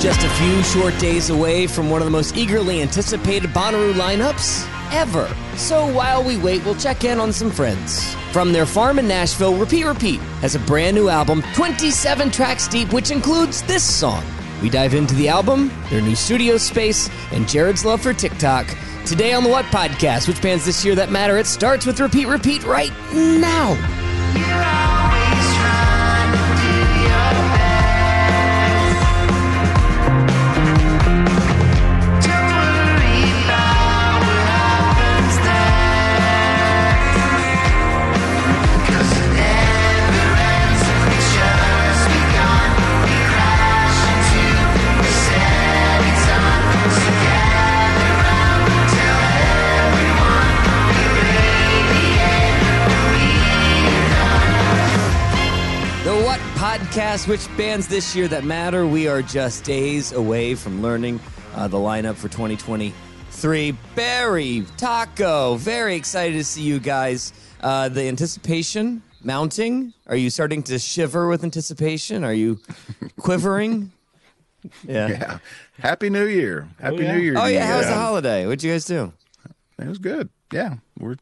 [0.00, 4.68] Just a few short days away from one of the most eagerly anticipated Bonnaroo lineups
[4.92, 5.34] ever.
[5.56, 8.14] So while we wait, we'll check in on some friends.
[8.32, 12.92] From their farm in Nashville, Repeat Repeat has a brand new album, 27 tracks deep,
[12.92, 14.22] which includes this song.
[14.60, 18.66] We dive into the album, their new studio space, and Jared's love for TikTok.
[19.06, 22.26] Today on the What Podcast, which bands this year that matter, it starts with Repeat
[22.26, 24.93] Repeat right now.
[56.88, 58.86] Podcast, which bands this year that matter.
[58.86, 61.18] We are just days away from learning
[61.54, 63.72] uh, the lineup for 2023.
[63.94, 67.32] Barry, Taco, very excited to see you guys.
[67.62, 69.94] Uh, the anticipation mounting.
[70.08, 72.22] Are you starting to shiver with anticipation?
[72.22, 72.60] Are you
[73.18, 73.90] quivering?
[74.86, 75.08] Yeah.
[75.08, 75.38] Yeah.
[75.78, 76.68] Happy New Year.
[76.78, 77.16] Happy yeah.
[77.16, 77.34] New Year.
[77.38, 78.44] Oh yeah, how was the holiday?
[78.44, 79.10] What'd you guys do?
[79.78, 80.28] It was good.
[80.52, 81.16] Yeah, we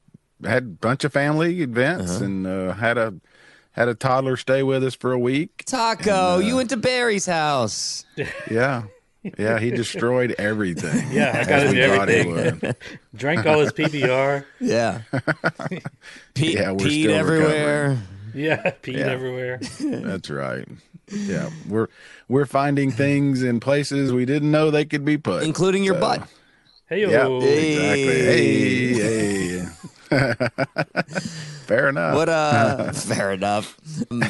[0.45, 2.25] had a bunch of family events Uh-huh.
[2.25, 3.15] and uh, had a
[3.73, 5.65] had a toddler stay with us for a week.
[5.67, 8.05] Taco, uh, you went to Barry's house.
[8.51, 8.85] Yeah,
[9.39, 11.13] yeah, he destroyed everything.
[11.13, 12.75] Yeah, I as got we into thought he everything.
[13.15, 14.45] Drank all his PBR.
[14.59, 15.03] Yeah.
[16.35, 17.99] Pete, Yeah, we're Pete still everywhere.
[18.35, 19.07] Yeah, peed Yeah.
[19.07, 19.61] everywhere.
[19.81, 20.67] That's right.
[21.11, 21.89] Yeah, we're
[22.29, 26.01] we're finding things in places we didn't know they could be put, Including your So,
[26.01, 26.29] butt.
[26.89, 27.41] Hey, Yeah, yo.
[27.43, 28.05] exactly.
[28.05, 29.67] Hey, hey.
[31.67, 32.15] Fair enough.
[32.17, 33.79] What uh fair enough.
[34.11, 34.23] Um,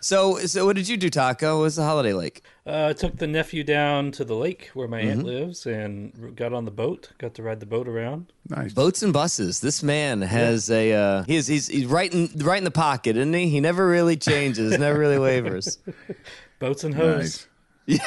[0.00, 1.56] so so what did you do, Taco?
[1.58, 2.42] What was the holiday like?
[2.66, 5.10] Uh, I took the nephew down to the lake where my Mm-hmm.
[5.10, 7.10] aunt lives and got on the boat.
[7.18, 8.32] Got to ride the boat around.
[8.48, 8.72] nice.
[8.72, 9.60] Boats and buses.
[9.60, 13.32] This man has a uh he's he's he's right in right in the pocket, isn't
[13.34, 13.48] he?
[13.50, 15.78] He never really changes, never really wavers.
[16.60, 17.46] Boats and hose.
[17.86, 18.06] Nice.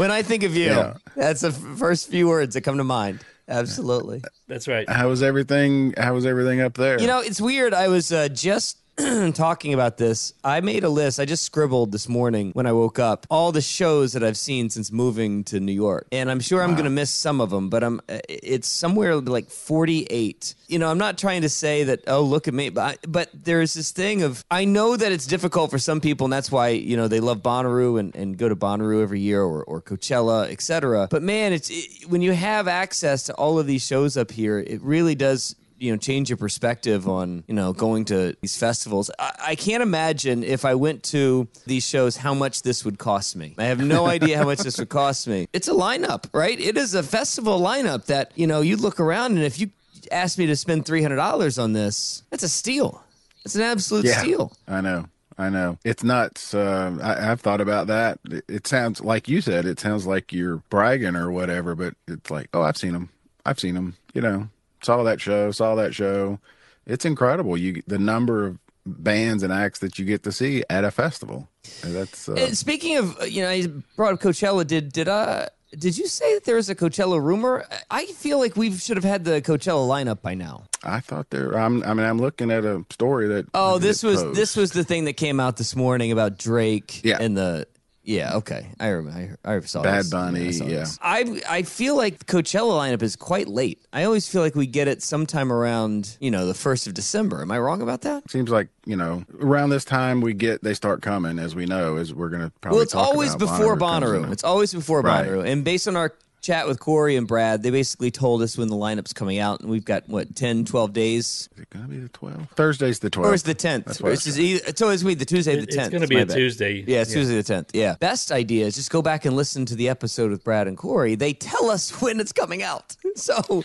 [0.00, 0.94] When I think of you, Yeah.
[1.14, 3.20] that's the f- first few words that come to mind.
[3.46, 4.22] Absolutely.
[4.48, 4.88] That's right.
[4.88, 5.92] How was everything?
[5.98, 6.98] How was everything up there?
[6.98, 7.74] You know, it's weird.
[7.74, 8.78] I was uh, just
[9.34, 10.32] talking about this.
[10.44, 11.18] I made a list.
[11.20, 14.70] I just scribbled this morning when I woke up all the shows that I've seen
[14.70, 17.68] since moving to New York, and I'm sure I'm going to miss some of them,
[17.70, 18.00] but I'm.
[18.08, 20.54] uh, It's somewhere like 48.
[20.68, 22.04] You know, I'm not trying to say that.
[22.06, 25.26] Oh, look at me, but I, but there's this thing of I know that it's
[25.26, 28.48] difficult for some people, and that's why you know they love Bonnaroo and, and go
[28.48, 31.08] to Bonnaroo every year or, or Coachella, etc.
[31.10, 34.58] But man, it's it, when you have access to all of these shows up here,
[34.58, 39.10] it really does you know change your perspective on you know going to these festivals.
[39.18, 43.34] I, I can't imagine if I went to these shows how much this would cost
[43.34, 43.54] me.
[43.58, 45.48] I have no idea how much this would cost me.
[45.52, 46.58] It's a lineup, right?
[46.60, 49.70] It is a festival lineup that you know you look around and if you
[50.12, 53.02] asked me to spend three hundred dollars on this, that's a steal.
[53.44, 54.52] It's an absolute Yeah, steal.
[54.68, 55.06] I know.
[55.38, 55.78] I know.
[55.84, 56.52] It's nuts.
[56.52, 58.18] Uh, I, I've thought about that.
[58.30, 59.64] It, it sounds like you said.
[59.64, 63.08] It sounds like you're bragging or whatever, but it's like, oh, I've seen them.
[63.46, 63.96] I've seen them.
[64.12, 64.48] You know,
[64.82, 65.50] saw that show.
[65.50, 66.38] Saw that show.
[66.86, 67.56] It's incredible.
[67.56, 71.48] You the number of bands and acts that you get to see at a festival.
[71.84, 73.66] And That's uh, speaking of, uh, you know, I
[73.96, 74.66] brought up Coachella.
[74.66, 75.46] Did did uh
[75.78, 77.64] did you say that there was a Coachella rumor?
[77.90, 80.64] I feel like we should have had the Coachella lineup by now.
[80.82, 81.52] I thought there.
[81.56, 83.46] I'm, I mean, I'm looking at a story that.
[83.54, 84.36] Oh, this was posed.
[84.36, 87.18] this was the thing that came out this morning about Drake Yeah.
[87.20, 87.68] and the
[88.02, 88.36] yeah.
[88.36, 89.38] Okay, I remember.
[89.44, 90.10] I, I saw Bad this.
[90.10, 90.76] Bunny, I saw yeah.
[90.80, 90.98] this.
[91.02, 93.80] I I feel like the Coachella lineup is quite late.
[93.92, 97.42] I always feel like we get it sometime around you know the first of December.
[97.42, 98.30] Am I wrong about that?
[98.30, 101.96] Seems like you know around this time we get they start coming as we know
[101.96, 102.76] as we're gonna probably.
[102.76, 104.32] Well, it's always before comes Bonnaroo.
[104.32, 105.26] It's always before Right.
[105.26, 105.46] Bonnaroo.
[105.46, 108.76] And based on our chat with Corey and Brad, they basically told us when the
[108.76, 112.08] lineup's coming out, and we've got what 10, 12 days, Is it gonna be the
[112.08, 112.48] 12th?
[112.50, 113.24] Thursday's the 12th.
[113.24, 113.84] or is the tenth?
[113.86, 115.80] That's what It's, I just either, it's always be the Tuesday the tenth.
[115.82, 116.84] it's going to be a Tuesday.
[116.86, 117.70] Yeah, it's Tuesday the tenth.
[117.74, 117.96] Yeah.
[118.00, 121.14] Best idea is just go back and listen to the episode with Brad and Corey.
[121.14, 123.62] They tell us when it's coming out, so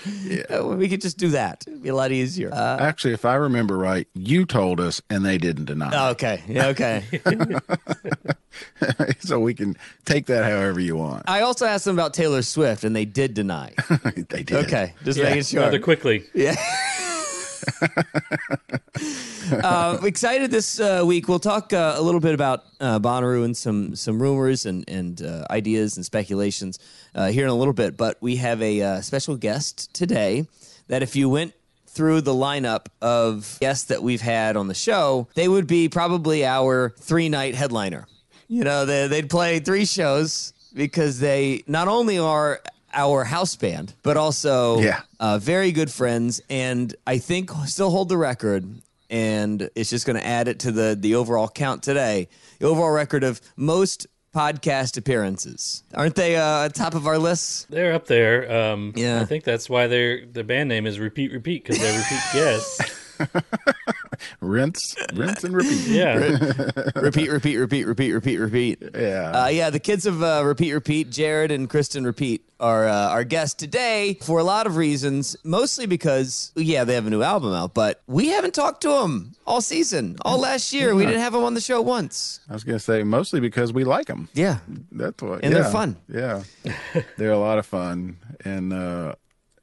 [0.50, 1.64] uh, we could just do that.
[1.68, 2.54] It'd be a lot easier.
[2.54, 6.10] Uh, Actually, if I remember right, you told us and they didn't deny.
[6.12, 6.44] okay.
[6.48, 6.68] Yeah.
[6.68, 7.04] Okay.
[8.82, 9.18] it.
[9.22, 9.76] so we can
[10.06, 11.24] take that however you want.
[11.28, 13.74] I also asked them about Taylor Swift, and they did deny.
[14.30, 14.54] they did.
[14.66, 15.62] Okay, just Yeah, making sure.
[15.62, 16.24] rather quickly.
[16.34, 16.56] Yeah.
[19.64, 21.28] uh, excited this uh, week.
[21.28, 25.22] We'll talk uh, a little bit about uh, Bonnaroo and some some rumors and and
[25.22, 26.80] uh, ideas and speculations
[27.14, 27.98] uh, here in a little bit.
[27.98, 30.48] But we have a uh, special guest today
[30.88, 31.54] that if you went
[31.88, 36.46] through the lineup of guests that we've had on the show, they would be probably
[36.46, 38.06] our three night headliner.
[38.48, 42.62] You know, they, they'd play three shows because they not only are
[42.94, 45.02] our house band, but also Yeah.
[45.20, 48.66] uh, very good friends, and I think still hold the record.
[49.10, 52.28] And it's just going to add it to the the overall count today.
[52.60, 55.84] The overall record of most podcast appearances.
[55.94, 57.70] Aren't they uh, top of our list?
[57.70, 58.52] They're up there.
[58.72, 59.22] Um, Yeah.
[59.22, 62.82] I think that's why their the band name is Repeat Repeat because they're repeat guests.
[64.40, 65.88] Rinse, rinse and repeat.
[65.88, 66.16] Yeah.
[66.96, 68.84] repeat, repeat, repeat, repeat, repeat, repeat.
[68.96, 69.32] Yeah.
[69.32, 73.24] Uh, yeah, the kids of uh, Repeat Repeat, Jared and Kristyn Repeat, are uh, our
[73.24, 75.36] guests today for a lot of reasons.
[75.44, 79.34] Mostly because, yeah, they have a new album out, but we haven't talked to them
[79.46, 80.96] all season, all last year.
[80.96, 82.40] We didn't have them on the show once.
[82.50, 84.30] I was gonna say mostly because we like them.
[84.34, 84.60] Yeah,
[84.92, 85.44] That's what.
[85.44, 85.98] And they're fun.
[86.08, 86.44] Yeah,
[87.18, 89.16] they're a lot of fun, and uh,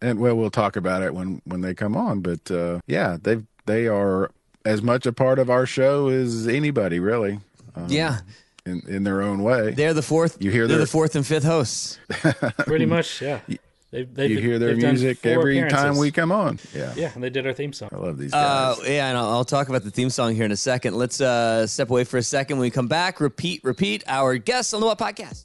[0.03, 2.21] and well, we'll talk about it when when they come on.
[2.21, 4.31] But uh, yeah, they they are
[4.65, 7.41] as much a part of our show as anybody, really,
[7.75, 8.19] um, yeah.
[8.67, 9.71] in in their own way.
[9.71, 10.37] They're the fourth.
[10.41, 11.99] You hear they're their- the fourth and fifth hosts.
[12.67, 13.23] Pretty much.
[13.23, 13.41] Yeah.
[13.91, 16.59] They've, they've, you hear their music every time we come on.
[16.75, 17.91] Yeah, Yeah, and they did our theme song.
[17.93, 18.89] I love these Uh, guys.
[18.89, 20.95] yeah, and I'll, I'll talk about the theme song here in a second.
[20.95, 22.57] Let's uh, step away for a second.
[22.57, 24.03] When we come back, repeat, repeat.
[24.07, 25.45] Our guests on the What Podcast.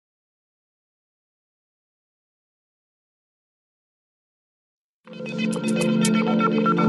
[6.71, 6.79] And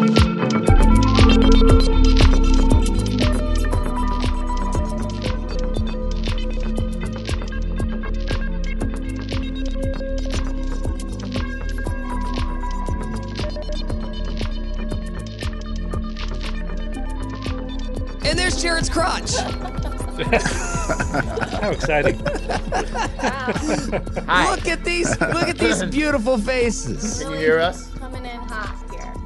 [18.39, 19.35] there's Jared's crotch.
[21.61, 22.19] How exciting!
[22.19, 22.37] Look
[24.69, 25.11] at these.
[25.21, 27.21] Look at these beautiful faces.
[27.21, 27.91] Can you hear us?
[27.99, 28.82] Coming in hot here.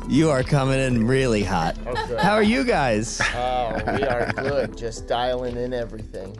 [0.08, 1.76] You are coming in really hot.
[1.84, 2.16] Okay.
[2.22, 3.20] How are you guys?
[3.34, 4.76] Oh, we are good.
[4.76, 6.36] Just dialing in everything.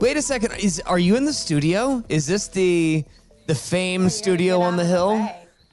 [0.00, 0.52] Wait a second.
[0.58, 2.02] Is are you in the studio?
[2.08, 3.04] Is this the
[3.46, 5.28] the fame studio on the hill?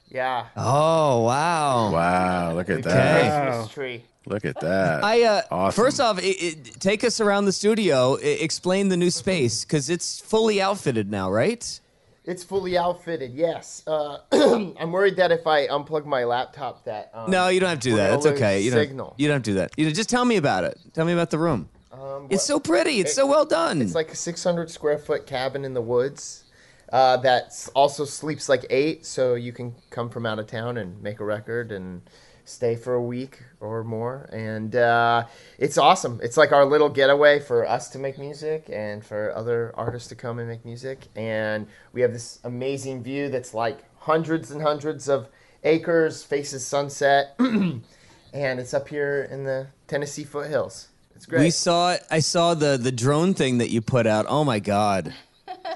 [0.08, 0.46] Yeah.
[0.56, 1.90] Oh wow.
[1.92, 3.46] wow, look at The that!
[3.48, 4.04] Christmas tree.
[4.26, 5.02] Look at that!
[5.04, 5.84] I uh, Awesome.
[5.84, 8.16] first off, it, it, take us around the studio.
[8.16, 11.80] I, explain the new space because it's fully outfitted now, right?
[12.24, 13.34] It's fully outfitted.
[13.34, 13.82] Yes.
[13.86, 17.80] Uh, I'm worried that if I unplug my laptop, that um, No, you don't have
[17.80, 18.10] to do that.
[18.10, 18.60] That's okay.
[18.60, 19.18] You don't.
[19.18, 19.72] You don't have to do that.
[19.76, 20.78] You know, just tell me about it.
[20.94, 21.68] Tell me about the room.
[21.92, 22.98] Um, It's so pretty.
[23.00, 23.82] It's it- so well done.
[23.82, 26.44] It's like a 600 square foot cabin in the woods
[26.92, 31.02] uh, that also sleeps like eight, so you can come from out of town and
[31.02, 32.02] make a record and
[32.44, 34.28] stay for a week or more.
[34.32, 35.26] And uh,
[35.58, 36.20] it's awesome.
[36.22, 40.14] It's like our little getaway for us to make music and for other artists to
[40.14, 41.06] come and make music.
[41.16, 45.28] And we have this amazing view that's like hundreds and hundreds of
[45.64, 47.82] acres, faces sunset, and
[48.32, 50.88] it's up here in the Tennessee foothills.
[51.16, 51.40] It's great.
[51.40, 52.02] We saw it.
[52.10, 54.26] I saw the the drone thing that you put out.
[54.28, 55.14] Oh my god.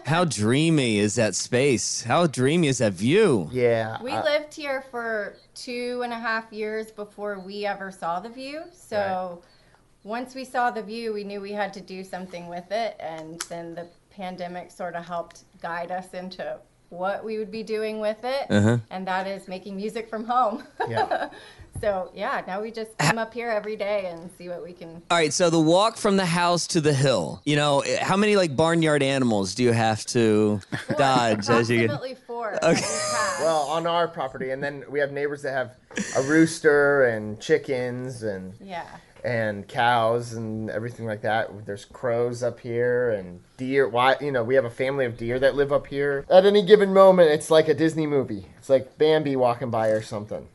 [0.05, 2.03] How dreamy is that space?
[2.03, 3.49] How dreamy is that view?
[3.53, 4.03] yeah.
[4.03, 8.29] We uh, lived here for two and a half years before we ever saw the
[8.29, 8.63] view.
[8.73, 9.43] So
[10.05, 12.97] once we saw the view, we knew we had to do something with it.
[13.01, 16.59] And then the pandemic sort of helped guide us into
[16.91, 18.47] what we would be doing with it.
[18.91, 20.65] And that is making music from home.
[20.89, 21.29] Yeah.
[21.81, 25.03] so yeah, now we just come up here every day and see what we can.
[25.11, 27.41] All right, so the walk from the house to the hill.
[27.45, 30.61] You know, eh, how many like barnyard animals do you have to
[30.97, 31.85] dodge as you get?
[31.87, 32.59] Approximately four.
[32.63, 33.39] that.
[33.41, 35.77] Well, on our property, and then we have neighbors that have
[36.17, 38.87] a rooster and chickens and yeah.
[39.25, 41.67] and cows and everything like that.
[41.67, 43.89] There's crows up here and deer.
[43.89, 46.25] Why, you know, we have a family of deer that live up here.
[46.31, 48.47] At any given moment, it's like a Disney movie.
[48.59, 50.49] It's like Bambi walking by or something.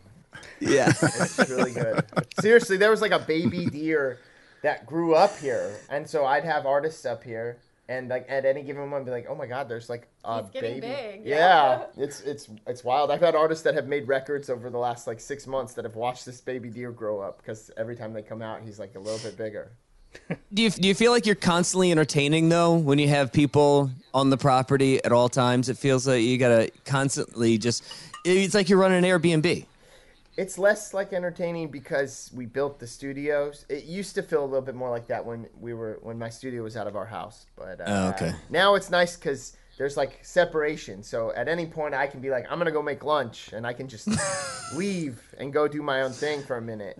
[0.70, 0.92] Yeah.
[1.02, 2.04] It's really good.
[2.40, 4.20] Seriously, there was like a baby deer
[4.62, 7.58] that grew up here, and so I'd have artists up here.
[7.90, 10.52] And like at any given moment, be like, "Oh my God, there's like a He's
[10.52, 11.86] getting baby." big, Yeah.
[11.98, 12.04] yeah.
[12.04, 13.12] it's it's it's wild.
[13.12, 15.96] I've had artists that have made records over the last like six months that have
[15.98, 19.00] watched this baby deer grow up because every time they come out, he's like a
[19.00, 19.72] little bit bigger.
[20.54, 24.30] do you do you feel like you're constantly entertaining though when you have people on
[24.30, 25.68] the property at all times?
[25.68, 27.84] It feels like you gotta constantly just.
[28.24, 29.66] It's like you're running an Airbnb.
[30.36, 33.66] It's less like entertaining because we built the studios.
[33.70, 36.30] It used to feel a little bit more like that when we were when my
[36.30, 37.46] studio was out of our house.
[37.56, 38.34] But uh, Oh, okay.
[38.50, 41.04] now it's nice because there's like separation.
[41.04, 43.74] So at any point, I can be like, I'm gonna go make lunch, and I
[43.74, 44.08] can just
[44.76, 46.96] leave and go do my own thing for a minute.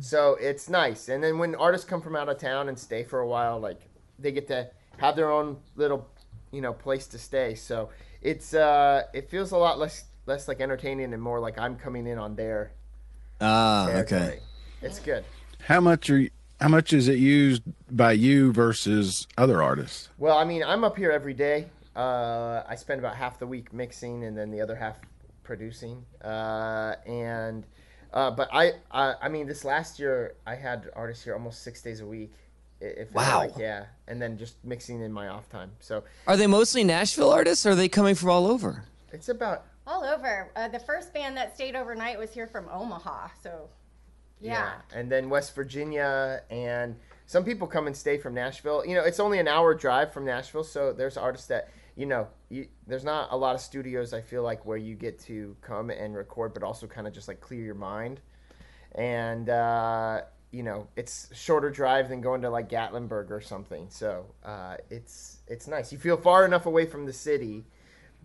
[0.00, 1.08] So it's nice.
[1.08, 3.80] And then when artists come from out of town and stay for a while, like
[4.18, 4.68] they get to
[4.98, 6.08] have their own little,
[6.52, 7.54] you know, place to stay.
[7.54, 7.90] So
[8.22, 12.06] it's uh, it feels a lot less less like entertaining and more like I'm coming
[12.06, 12.72] in on their
[13.40, 14.20] Ah, territory.
[14.22, 14.38] okay.
[14.82, 15.24] It's good.
[15.66, 16.30] How much are you,
[16.60, 20.08] how much is it used by you versus other artists?
[20.18, 21.66] Well, I mean, I'm up here every day.
[21.94, 24.96] Uh, I spend about half the week mixing and then the other half
[25.42, 26.04] producing.
[26.22, 27.64] Uh, and
[28.12, 31.82] uh, but I, I, I mean, this last year I had artists here almost six
[31.82, 32.32] days a week.
[32.80, 33.38] It, it Wow.
[33.40, 35.72] Like, yeah, and then just mixing in my off time.
[35.80, 37.66] So Are they mostly Nashville artists?
[37.66, 38.84] or Are they coming from all over?
[39.12, 40.52] it's about All over.
[40.54, 43.28] Uh, the first band that stayed overnight was here from Omaha.
[43.42, 43.70] So
[44.40, 44.74] yeah.
[44.94, 48.84] And then West Virginia, and some people come and stay from Nashville.
[48.86, 52.28] You know, it's only an hour drive from Nashville, so there's artists that you know.
[52.50, 55.90] You, there's not a lot of studios I feel like where you get to come
[55.90, 58.20] and record, but also kind of just like clear your mind.
[58.94, 63.88] And uh, you know, it's shorter drive than going to like Gatlinburg or something.
[63.90, 65.92] So uh, it's it's nice.
[65.92, 67.64] You feel far enough away from the city,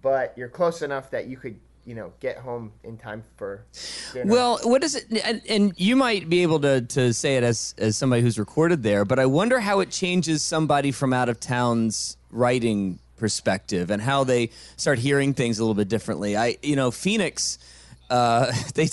[0.03, 3.65] but you're close enough that you could you know get home in time for
[4.13, 4.31] dinner.
[4.31, 5.05] Well, what is it?
[5.25, 8.83] And, and you might be able to, to say it as, as somebody who's recorded
[8.83, 14.01] there, but I wonder how it changes somebody from out of town's writing perspective and
[14.01, 16.37] how they start hearing things a little bit differently.
[16.37, 17.57] I, you know, Phoenix,
[18.09, 18.89] uh, they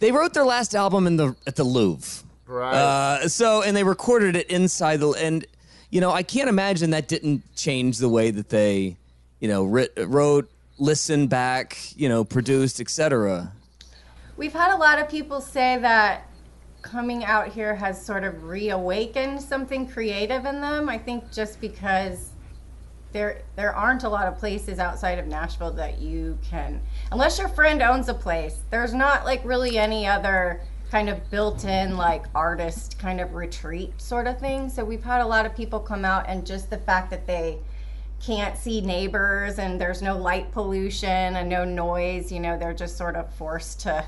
[0.00, 2.74] they wrote their last album in the at the Louvre, Right.
[2.74, 5.44] Uh, so and they recorded it inside the and
[5.90, 8.96] you know I can't imagine that didn't change the way that they,
[9.40, 13.52] you know, writ, wrote, listened back, you know, produced, etc.
[14.36, 16.28] We've had a lot of people say that
[16.82, 20.88] coming out here has sort of reawakened something creative in them.
[20.88, 22.30] I think just because
[23.12, 27.48] there there aren't a lot of places outside of Nashville that you can unless your
[27.48, 28.60] friend owns a place.
[28.70, 34.26] There's not like really any other kind of built-in like artist kind of retreat sort
[34.26, 34.68] of thing.
[34.68, 37.58] So we've had a lot of people come out and just the fact that they
[38.24, 42.96] can't see neighbors and there's no light pollution and no noise, you know, they're just
[42.96, 44.04] sort of forced to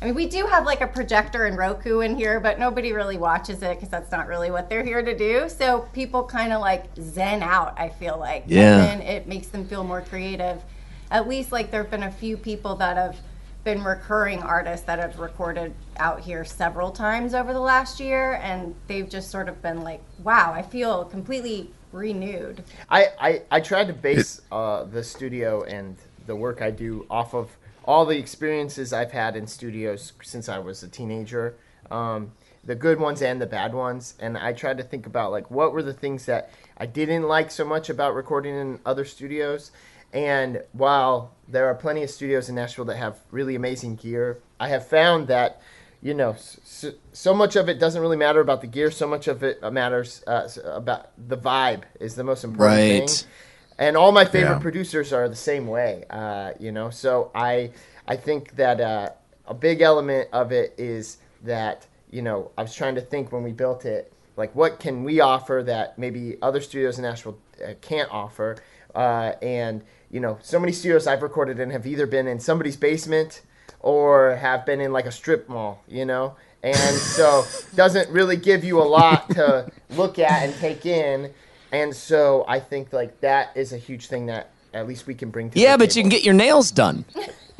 [0.00, 3.16] I mean, we do have like a projector and Roku in here, but nobody really
[3.16, 5.48] watches it because that's not really what they're here to do.
[5.48, 8.44] So people kind of like zen out, I feel like.
[8.46, 8.82] Yeah.
[8.82, 10.62] And then it makes them feel more creative.
[11.10, 13.16] At least like there have been a few people that have
[13.64, 18.34] been recurring artists that have recorded out here several times over the last year.
[18.42, 22.62] And they've just sort of been like, wow, I feel completely renewed.
[22.88, 27.34] I, I, I tried to base uh, the studio and the work I do off
[27.34, 31.56] of all the experiences I've had in studios since I was a teenager.
[31.90, 32.32] Um,
[32.64, 34.14] the good ones and the bad ones.
[34.18, 37.50] And I tried to think about like what were the things that I didn't like
[37.50, 39.70] so much about recording in other studios.
[40.12, 44.68] And while there are plenty of studios in Nashville that have really amazing gear, I
[44.68, 45.60] have found that
[46.06, 48.92] you know, so, so, much of it doesn't really matter about the gear.
[48.92, 53.10] So much of it matters uh, about the vibe is the most important right.
[53.10, 53.28] thing.
[53.76, 54.58] And all my favorite yeah.
[54.60, 56.90] producers are the same way, uh, you know.
[56.90, 57.72] So I,
[58.06, 59.10] I think that uh,
[59.46, 63.42] a big element of it is that you know I was trying to think when
[63.42, 67.36] we built it, like what can we offer that maybe other studios in Nashville
[67.66, 68.58] uh, can't offer,
[68.94, 69.82] uh, and
[70.12, 73.42] you know, so many studios I've recorded in have either been in somebody's basement
[73.86, 76.34] or have been in like a strip mall, you know?
[76.64, 77.44] And so
[77.76, 81.32] doesn't really give you a lot to look at and take in.
[81.70, 85.30] And so I think like that is a huge thing that at least we can
[85.30, 85.98] bring to Yeah, but table.
[85.98, 87.04] you can get your nails done.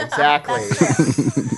[0.00, 0.62] Exactly.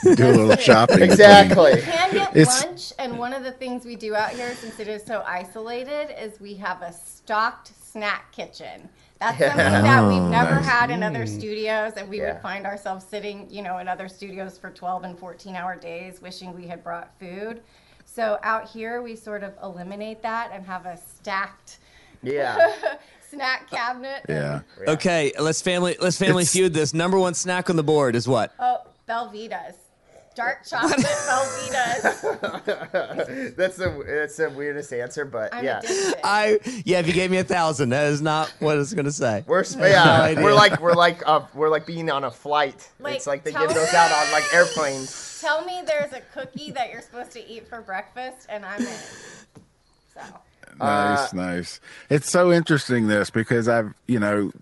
[0.14, 1.00] do a little shopping.
[1.02, 1.76] Exactly.
[1.76, 2.64] You can get it's...
[2.64, 6.14] lunch, and one of the things we do out here, since it is so isolated,
[6.22, 8.90] is we have a stocked snack kitchen.
[9.20, 9.48] That's yeah.
[9.48, 10.66] something that we've oh, never nice.
[10.66, 12.34] had in other studios, and we yeah.
[12.34, 16.22] would find ourselves sitting, you know, in other studios for 12 and 14 hour days,
[16.22, 17.60] wishing we had brought food.
[18.04, 21.78] So out here, we sort of eliminate that and have a stacked.
[22.22, 22.72] Yeah.
[23.30, 24.24] snack cabinet.
[24.28, 24.60] Yeah.
[24.86, 26.52] Okay, let's family let's family it's...
[26.52, 26.94] feud this.
[26.94, 28.54] Number one snack on the board is what?
[28.58, 29.74] Oh, belVitas
[30.38, 32.02] dark chocolate Velveeta.
[33.56, 35.78] that's the that's the weirdest answer, but I'm yeah.
[35.80, 36.14] Addicted.
[36.24, 37.00] I yeah.
[37.00, 39.44] If you gave me a thousand, that is not what it's gonna say.
[39.48, 40.34] We're yeah.
[40.36, 42.88] No we're like we're like uh, we're like being on a flight.
[43.00, 45.40] Like, it's like they give those out on like airplanes.
[45.40, 48.86] Tell me there's a cookie that you're supposed to eat for breakfast, and I'm in.
[50.14, 50.20] So.
[50.78, 51.80] Nice, uh, nice.
[52.08, 54.52] It's so interesting this because I've you know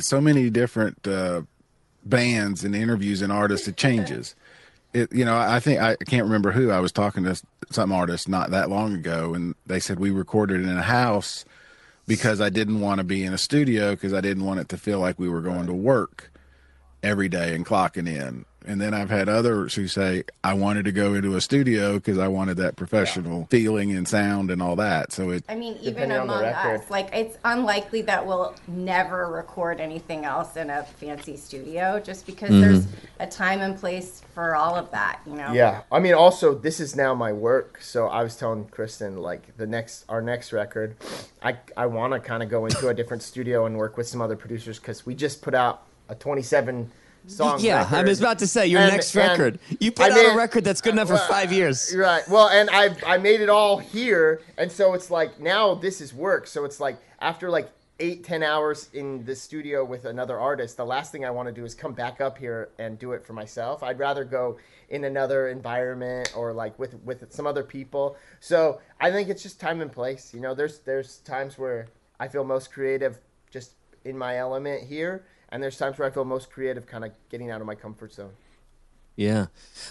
[0.00, 1.42] so many different uh,
[2.04, 3.68] bands and interviews and artists.
[3.68, 4.34] It changes
[4.98, 7.40] it, you know, I think I can't remember who I was talking to
[7.70, 11.44] some artist not that long ago, and they said we recorded in a house
[12.06, 14.78] because I didn't want to be in a studio because I didn't want it to
[14.78, 16.30] feel like we were going to work
[17.02, 18.44] every day and clocking in.
[18.66, 22.18] And then I've had others who say, I wanted to go into a studio because
[22.18, 23.46] I wanted that professional yeah.
[23.46, 25.10] feeling and sound and all that.
[25.10, 25.42] So it.
[25.48, 30.68] I mean, even among us, like it's unlikely that we'll never record anything else in
[30.68, 32.60] a fancy studio just because mm-hmm.
[32.60, 32.86] there's
[33.20, 35.50] a time and place for all of that, you know?
[35.54, 35.80] Yeah.
[35.90, 37.80] I mean, also, this is now my work.
[37.80, 40.94] So I was telling Kristyn, like, the next, our next record,
[41.42, 44.20] I, I want to kind of go into a different studio and work with some
[44.20, 46.90] other producers because we just put out a 27
[47.26, 47.60] song.
[47.60, 47.94] Yeah, record.
[47.94, 49.58] I was about to say your and, next record.
[49.80, 51.94] You put I out made, a record that's good enough for five years.
[51.96, 52.26] Right.
[52.28, 56.14] Well, and I I made it all here, and so it's like now this is
[56.14, 56.46] work.
[56.46, 60.86] So it's like after like eight ten hours in the studio with another artist, the
[60.86, 63.32] last thing I want to do is come back up here and do it for
[63.32, 63.82] myself.
[63.82, 64.58] I'd rather go
[64.90, 68.16] in another environment or like with with some other people.
[68.40, 70.32] So I think it's just time and place.
[70.32, 71.88] You know, there's there's times where
[72.20, 73.18] I feel most creative
[73.50, 73.72] just
[74.04, 77.50] in my element here and there's times where I feel most creative, kind of getting
[77.50, 78.32] out of my comfort zone.
[79.16, 79.46] Yeah.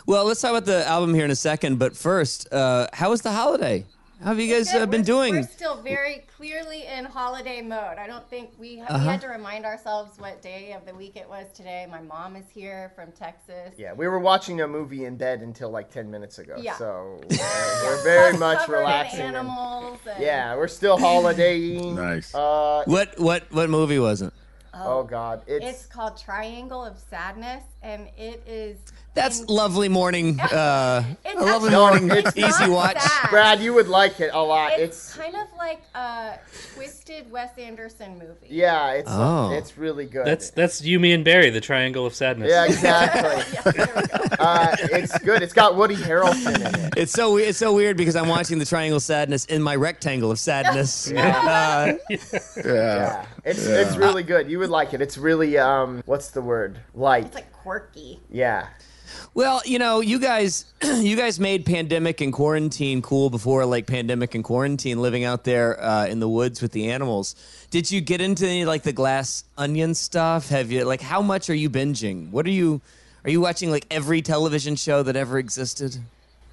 [0.06, 1.80] Well, let's talk about the album here in a second.
[1.80, 3.86] But first, uh, how was the holiday?
[4.22, 5.36] How have you guys uh, been we're, doing?
[5.36, 7.98] We're still very clearly in holiday mode.
[8.00, 8.98] I don't think we, uh-huh.
[8.98, 11.86] we had to remind ourselves what day of the week it was today.
[11.91, 13.76] My mom is here from Texas.
[13.78, 16.56] Yeah, we were watching a movie in bed until like 10 minutes ago.
[16.60, 16.78] Yeah.
[16.78, 19.20] So uh, we're very much relaxing.
[19.20, 20.00] animals.
[20.06, 20.24] And, and...
[20.24, 21.96] Yeah, we're still holidaying.
[21.96, 22.34] nice.
[22.34, 24.34] Uh, what what what movie was it?
[24.79, 28.77] Oh, oh God, it's it's called Triangle of Sadness, and it is.
[29.17, 30.39] That's lovely morning.
[30.39, 32.10] Uh, a lovely morning.
[32.12, 32.99] It's easy watch.
[32.99, 33.30] Sad.
[33.32, 34.80] Brad, you would like it a lot.
[34.80, 36.38] It's, it's, kind of like a
[36.75, 38.47] twisted Wes Anderson movie.
[38.47, 39.51] Yeah, it's oh.
[39.53, 40.25] it's really good.
[40.27, 42.49] That's that's you, me, and Barry, the Triangle of Sadness.
[42.49, 43.73] Yeah, exactly.
[43.75, 45.41] yeah, uh, it's good.
[45.41, 46.93] It's got Woody Harrelson in it.
[46.95, 50.30] It's so it's so weird because I'm watching the Triangle of Sadness in my rectangle
[50.30, 51.12] of sadness.
[51.13, 51.38] yeah.
[51.47, 52.17] Uh, yeah.
[52.65, 53.25] yeah.
[53.45, 53.82] It's yeah.
[53.82, 54.49] it's really good.
[54.49, 55.01] You would like it.
[55.01, 56.80] It's really um what's the word?
[56.93, 57.25] Light.
[57.25, 58.17] It's like quirky.
[58.32, 58.69] Yeah.
[59.34, 64.36] Well, you know, you guys, you guys made pandemic and quarantine cool before, like pandemic
[64.36, 67.36] and quarantine, living out there uh, in the woods with the animals.
[67.69, 70.47] Did you get into any like the glass onion stuff?
[70.47, 72.32] Have you like how much are you binging?
[72.32, 72.80] What are you?
[73.25, 75.97] Are you watching like every television show that ever existed?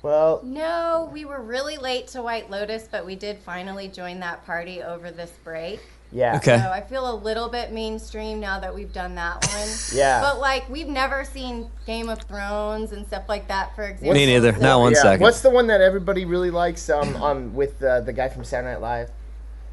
[0.02, 4.44] Well, no, we were really late to White Lotus, but we did finally join that
[4.44, 5.80] party over this break.
[6.14, 6.36] Yeah.
[6.36, 6.58] Okay.
[6.58, 9.68] So I feel a little bit mainstream now that we've done that one.
[9.92, 10.20] yeah.
[10.20, 14.14] But like we've never seen Game of Thrones and stuff like that, for example.
[14.14, 14.52] Me neither.
[14.52, 15.02] So, Not one yeah.
[15.02, 15.22] second.
[15.22, 16.88] What's the one that everybody really likes?
[16.88, 19.10] Um, on with uh, the guy from Saturday Night Live.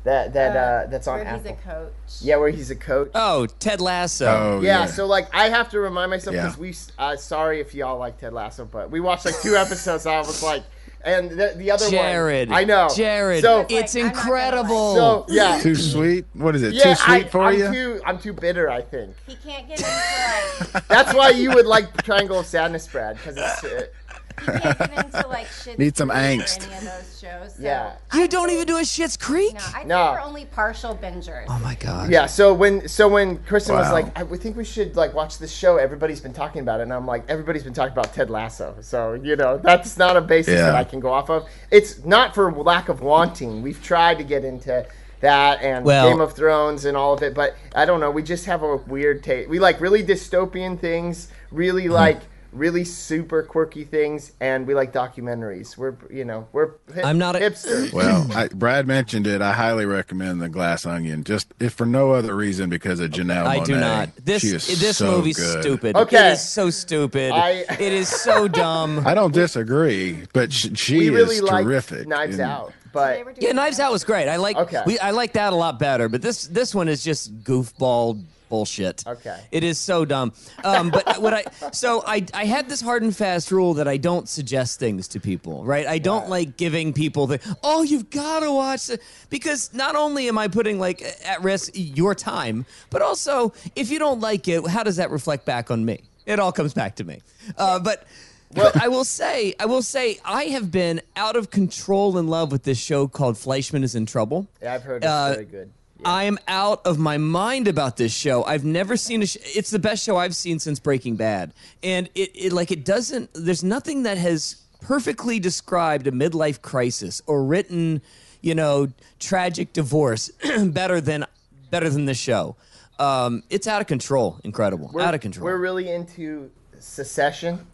[0.04, 1.40] That that uh, uh, that's on where Apple.
[1.42, 1.94] he's a coach.
[2.22, 3.12] Yeah, where he's a coach.
[3.14, 4.26] Oh, Ted Lasso.
[4.26, 4.86] Oh, yeah, yeah.
[4.88, 6.62] So like, I have to remind myself because yeah.
[6.62, 6.74] we.
[6.98, 10.08] Uh, sorry if y'all like Ted Lasso, but we watched like two episodes.
[10.08, 10.64] I was like,
[11.04, 12.50] and the, the other Jared.
[12.50, 12.58] one.
[12.58, 12.90] I know.
[12.96, 13.42] Jared.
[13.44, 14.96] So it's Like, I'm not gonna incredible.
[14.96, 15.60] so yeah.
[15.60, 16.26] Too sweet?
[16.34, 16.74] What is it?
[16.74, 17.72] yeah, too sweet I, for I'm you?
[17.72, 19.16] Too, I'm too bitter, I think.
[19.28, 23.38] He can't get into like That's why you would like Triangle of Sadness, Brad, because
[23.38, 23.64] it's.
[23.66, 24.01] Uh, he can't get
[24.48, 25.48] into like.
[25.78, 26.66] Need some angst.
[26.66, 27.56] Any of those shows.
[27.56, 27.94] So yeah.
[28.14, 29.54] you don't even do a Schitt's Creek?
[29.54, 30.12] No, I think No.
[30.14, 31.46] we're only partial bingers.
[31.48, 32.10] Oh my god.
[32.10, 35.38] Yeah, so when so when Kristyn was like, I we think we should like watch
[35.38, 35.78] this show.
[35.78, 38.76] Everybody's been talking about it, and I'm like, everybody's been talking about Ted Lasso.
[38.82, 40.68] So you know, that's not a basis Yeah.
[40.68, 41.48] that I can go off of.
[41.70, 43.62] It's not for lack of wanting.
[43.62, 44.86] We've tried to get into
[45.20, 48.10] that and Well- Game of Thrones and all of it, but I don't know.
[48.10, 49.48] We just have a weird taste.
[49.50, 51.92] We like really dystopian things, really Hmm.
[51.94, 55.78] like really super quirky things, and we like documentaries.
[55.78, 57.94] We're you know we're hip, I'm not a- hipsters.
[58.02, 59.42] Well, I, Brad mentioned it.
[59.42, 63.46] I highly recommend the Glass Onion, just if for no other reason because of Janelle.
[63.46, 64.10] I do not.
[64.24, 65.62] This She is this so movie's good.
[65.64, 65.96] stupid.
[65.96, 66.30] Okay.
[66.30, 67.32] It is so stupid.
[67.32, 69.06] I- it is so dumb.
[69.08, 72.08] I don't disagree, but she, she really is like terrific.
[72.08, 74.28] Knives And Out, but They were doing Yeah, Knives Out was great.
[74.28, 74.82] I like Okay.
[74.86, 76.10] we I like that a lot better.
[76.10, 79.04] But this this one is just goofball bullshit.
[79.08, 79.40] Okay.
[79.52, 80.34] It is so dumb.
[80.64, 83.98] Um, but what I so I I had this hard and fast rule that I
[83.98, 85.64] don't suggest things to people.
[85.66, 85.88] Right.
[85.88, 90.28] I don't like giving people the oh you've got to watch it because not only
[90.28, 94.68] am I putting like at risk your time, but also if you don't like it,
[94.68, 96.02] how does that reflect back on me?
[96.28, 97.22] It all comes back to me.
[97.58, 98.06] Uh, but.
[98.54, 102.52] Well, I will say, I will say, I have been out of control in love
[102.52, 104.46] with this show called Fleishman is in Trouble.
[104.62, 105.72] yeah, I've heard it's Uh, very good.
[106.04, 108.44] I am out of my mind about this show.
[108.44, 109.28] I've never seen a.
[109.28, 112.84] Sh- it's the best show I've seen since Breaking Bad, and it, it like it
[112.84, 113.30] doesn't.
[113.34, 118.02] There's nothing that has perfectly described a midlife crisis or written,
[118.42, 118.88] you know,
[119.20, 120.30] tragic divorce
[120.66, 121.26] better than
[121.70, 122.56] better than this show.
[122.98, 124.40] Um, it's out of control.
[124.44, 125.00] Incredible.
[125.00, 125.46] out of control.
[125.46, 127.66] We're really into Succession.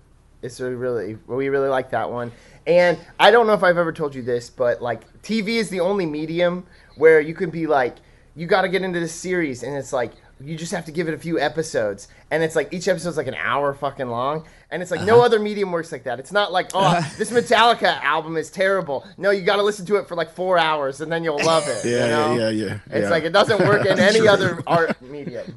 [0.42, 2.32] It's really, really, we really like that one.
[2.68, 5.80] And I don't know if I've ever told you this, but like TV is the
[5.80, 7.96] only medium where you can be like,
[8.38, 11.08] you got to get into this series, and it's like you just have to give
[11.08, 14.82] it a few episodes, and it's like each episode's like an hour fucking long, and
[14.84, 15.08] it's like Uh-huh.
[15.10, 16.20] no other medium works like that.
[16.20, 19.06] It's not like oh this Metallica album is terrible.
[19.18, 21.64] No, you got to listen to it for like four hours, and then you'll love
[21.68, 21.84] it.
[21.86, 22.34] Yeah, you know?
[22.44, 22.80] yeah, yeah, yeah.
[22.98, 23.10] It's yeah.
[23.10, 25.56] like it doesn't work in any other art medium.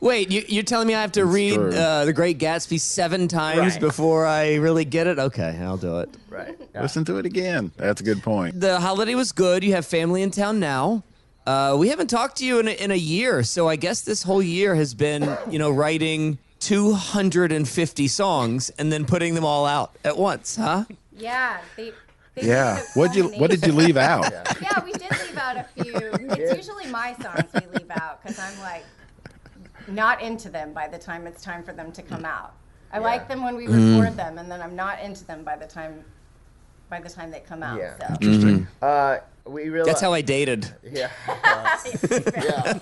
[0.00, 3.72] Wait, you, you're telling me I have to read uh, The Great Gatsby seven times
[3.74, 3.80] Right.
[3.80, 5.18] before I really get it?
[5.18, 6.08] Okay, I'll do it.
[6.30, 6.58] Right.
[6.74, 6.80] Yeah.
[6.82, 7.70] Listen to it again.
[7.76, 8.58] That's a good point.
[8.58, 9.62] the holiday was good.
[9.62, 11.04] You have family in town now.
[11.46, 14.22] Uh, we haven't talked to you in a, in a year, so I guess this
[14.22, 19.96] whole year has been, you know, writing 250 songs and then putting them all out
[20.04, 20.84] at once, huh?
[21.16, 21.60] Yeah.
[21.76, 21.92] They,
[22.34, 22.74] they Yeah.
[22.74, 24.32] made a What you What did you leave out?
[24.62, 25.94] Yeah, we did leave out a few.
[25.96, 28.84] It's usually my songs we leave out because I'm like
[29.88, 32.52] not into them by the time it's time for them to come out.
[32.92, 35.66] I like them when we record them, and then I'm not into them by the
[35.66, 36.04] time
[36.88, 37.78] by the time they come out.
[37.78, 37.96] Yeah.
[37.98, 38.14] So.
[38.20, 38.66] Interesting.
[38.82, 39.18] Uh,
[39.50, 39.86] we realize.
[39.86, 40.72] That's how I dated.
[40.82, 41.10] Yeah.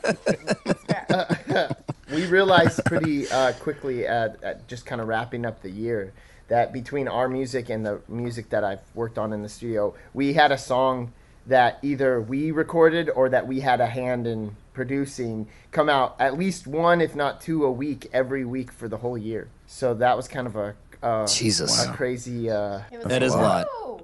[1.48, 1.72] yeah.
[2.12, 6.12] we realized pretty uh, quickly at, at just kind of wrapping up the year
[6.48, 10.32] that between our music and the music that I've worked on in the studio, we
[10.32, 11.12] had a song
[11.46, 16.38] that either we recorded or that we had a hand in producing come out at
[16.38, 19.48] least one, if not two, a week every week for the whole year.
[19.66, 21.84] So that was kind of a uh, Jesus.
[21.84, 22.50] a crazy.
[22.50, 24.02] Uh, It was That is a like, lot.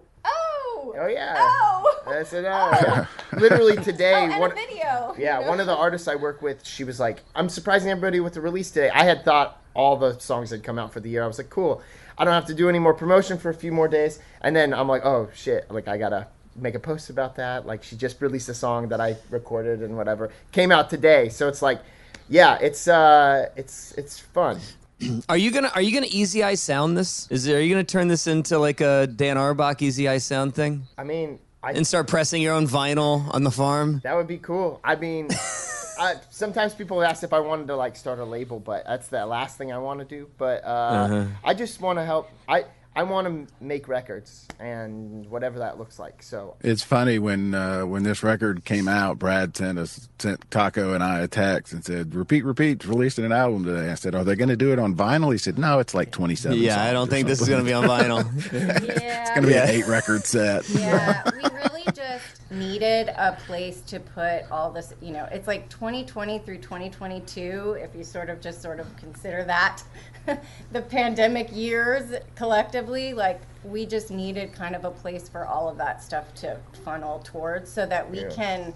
[0.94, 1.34] Oh, oh, oh yeah.
[1.38, 2.02] oh.
[2.06, 2.44] That's it.
[2.46, 3.08] Oh.
[3.38, 5.14] Literally today, Oh, and one, a video.
[5.18, 8.20] Yeah, you one of the artists I work with, she was like, "I'm surprising everybody
[8.20, 11.08] with the release today." I had thought all the songs had come out for the
[11.08, 11.24] year.
[11.24, 11.82] I was like, "Cool,
[12.18, 14.72] I don't have to do any more promotion for a few more days." And then
[14.74, 17.66] I'm like, "Oh shit!" Like I gotta make a post about that.
[17.66, 21.28] Like she just released a song that I recorded and whatever came out today.
[21.28, 21.80] So it's like,
[22.28, 24.60] yeah, it's uh, it's it's fun.
[25.28, 27.26] Are you gonna Are you gonna Easy Eye Sound this?
[27.30, 30.54] Is there, Are you gonna turn this into like a Dan Auerbach Easy Eye Sound
[30.54, 34.00] thing I mean, I and start pressing your own vinyl on the farm?
[34.04, 34.80] That would be cool.
[34.84, 35.28] I mean,
[35.98, 39.24] I, sometimes people ask if I wanted to like start a label, but that's the
[39.26, 40.28] last thing I want to do.
[40.38, 41.26] But uh, Uh-huh.
[41.44, 42.30] I just want to help.
[42.48, 42.64] I
[42.96, 46.22] I want to make records and whatever that looks like.
[46.22, 50.92] So It's funny when uh, when this record came out, Brad sent us sent Taco
[50.94, 54.22] and I a text and said, "Repeat, repeat, releasing an album today." I said, "Are
[54.22, 56.58] they going to do it on vinyl?" He said, "No, it's like twenty seven.
[56.58, 58.24] Yeah, I don't think this is gonna be on vinyl.
[58.52, 59.00] Yeah.
[59.24, 60.68] It's going to be an eight record set.
[60.68, 64.94] yeah, we really just needed a place to put all this.
[65.00, 67.76] You know, it's like 2020 through 2022.
[67.80, 69.82] If you sort of just sort of consider that
[70.72, 75.76] the pandemic years collectively, like we just needed kind of a place for all of
[75.78, 78.74] that stuff to funnel towards, so that we can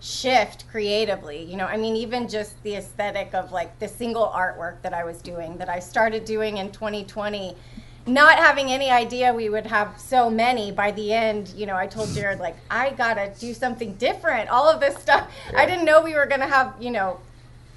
[0.00, 1.42] shift creatively.
[1.42, 5.04] You know, I mean, even just the aesthetic of like the single artwork that I
[5.04, 7.56] was doing, that I started doing in 2020.
[8.06, 11.86] Not having any idea we would have so many by the end, you know, I
[11.86, 14.50] told Jared like I gotta do something different.
[14.50, 17.20] All of this stuff, I didn't know we were gonna have, you know,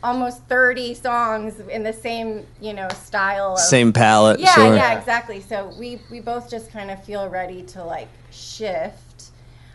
[0.03, 3.53] almost 30 songs in the same, you know, style.
[3.53, 4.39] Of, Same palette.
[4.39, 4.75] yeah, sure.
[4.75, 5.41] yeah, exactly.
[5.41, 9.31] So we we both just kind of feel ready to like shift.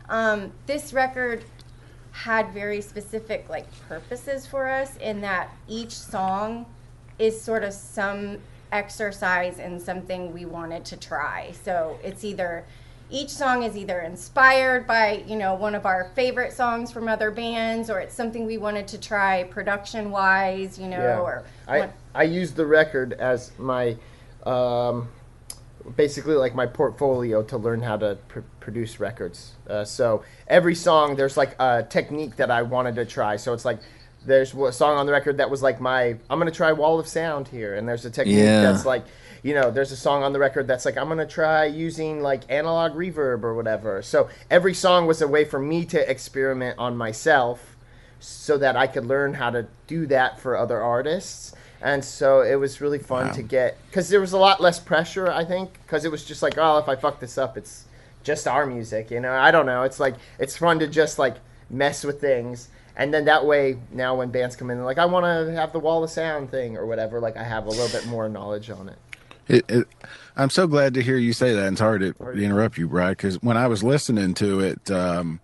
[0.08, 1.44] Um, this record
[2.12, 6.66] had very specific like purposes for us in that each song
[7.18, 8.38] is sort of some
[8.72, 11.52] exercise and something we wanted to try.
[11.62, 12.64] So it's either
[13.11, 17.30] each song is either inspired by you know one of our favorite songs from other
[17.30, 21.92] bands or it's something we wanted to try production wise you know or I one-
[22.14, 23.96] I use the record as my
[24.46, 25.08] um,
[25.96, 29.52] basically like my portfolio to learn how to pr- produce records.
[29.68, 33.37] Uh, so every song there's like a technique that I wanted to try.
[33.37, 33.80] So it's like
[34.26, 37.06] there's a song on the record that was like my I'm gonna try wall of
[37.08, 38.62] sound here, and there's a technique Yeah.
[38.62, 39.04] that's like
[39.42, 42.42] you know there's a song on the record that's like I'm gonna try using like
[42.48, 44.02] analog reverb or whatever.
[44.02, 47.76] So every song was a way for me to experiment on myself
[48.20, 51.52] so that I could learn how to do that for other artists.
[51.80, 55.28] And so it was really fun to get because there was a lot less pressure,
[55.28, 57.87] I think, because it was just like, oh, if I fuck this up, it's
[58.22, 59.32] just our music, you know.
[59.32, 59.82] I don't know.
[59.82, 61.35] It's like it's fun to just like
[61.68, 65.07] mess with things, and then that way, now when bands come in, they're like, I
[65.07, 67.20] want to have the wall of sound thing or whatever.
[67.20, 68.98] Like I have a little bit more knowledge on it.
[69.48, 69.88] It, it,
[70.37, 71.66] I'm so glad to hear you say that.
[71.66, 75.40] And sorry to interrupt you, Brad, because when I was listening to it, um,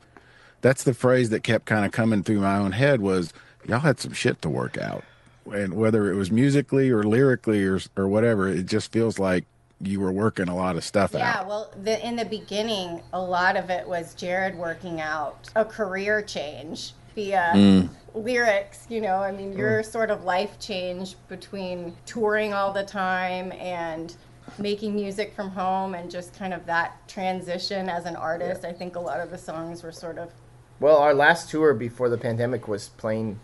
[0.61, 3.33] that's the phrase that kept kind of coming through my own head was
[3.67, 5.05] y'all had some shit to work out,
[5.53, 9.45] and whether it was musically or lyrically or or whatever, it just feels like
[9.81, 11.43] you were working a lot of stuff Yeah, out.
[11.43, 15.65] Yeah, well, the, in the beginning, a lot of it was Jared working out a
[15.65, 17.89] career change via mm.
[18.15, 18.87] lyrics.
[18.89, 24.15] You know, I mean, your sort of life change between touring all the time and
[24.57, 28.65] making music from home and just kind of that transition as an artist.
[28.65, 30.31] I think a lot of the songs were sort of
[30.79, 33.41] Well, our last tour before the pandemic was playing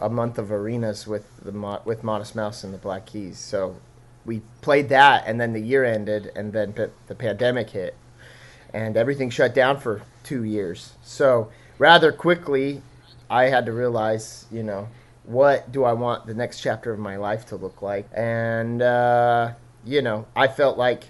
[0.00, 3.38] a month of arenas with the Mo- with Modest Mouse and the Black Keys.
[3.38, 3.76] So
[4.24, 7.94] we played that, and then the year ended, and then p- the pandemic hit,
[8.74, 10.94] and everything shut down for two years.
[11.02, 12.82] So rather quickly,
[13.28, 14.88] I had to realize, you know,
[15.24, 19.52] what do I want the next chapter of my life to look like, and uh,
[19.84, 21.04] you know, I felt like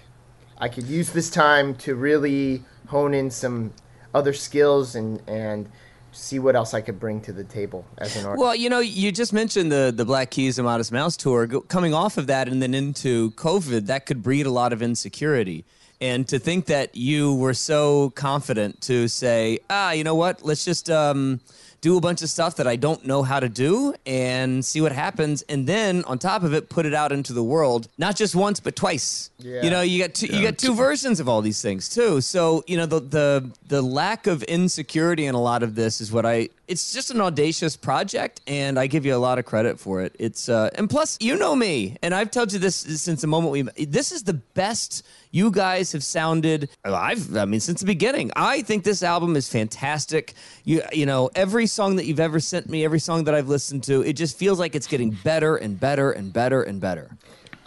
[0.57, 3.73] I could use this time to really hone in some
[4.13, 5.69] other skills and and
[6.11, 8.41] see what else I could bring to the table as an artist.
[8.41, 11.47] Well, you know, you just mentioned the the Black Keys and Modest Mouse tour.
[11.47, 15.65] Coming off of that and then into COVID, that could breed a lot of insecurity.
[15.99, 20.43] And to think that you were so confident to say, ah, you know what?
[20.43, 21.39] Let's just um,
[21.81, 24.91] do a bunch of stuff that I don't know how to do and see what
[24.91, 25.43] happens.
[25.43, 28.59] And then on top of it, put it out into the world, not just once
[28.59, 29.29] but twice.
[29.39, 29.61] Yeah.
[29.63, 32.21] You know, you got two, you got two versions of all these things too.
[32.21, 36.11] So you know, the the the lack of insecurity in a lot of this is
[36.11, 36.49] what I.
[36.67, 40.13] It's just an audacious project, and I give you a lot of credit for it.
[40.19, 43.51] It's uh, and plus, you know me, and I've told you this since the moment
[43.51, 43.85] we.
[43.85, 46.69] This is the best you guys have sounded.
[46.83, 48.31] I've, I mean, since the beginning.
[48.35, 50.33] I think this album is fantastic.
[50.65, 53.83] You, you know, every song that you've ever sent me, every song that I've listened
[53.85, 57.17] to, it just feels like it's getting better and better and better and better.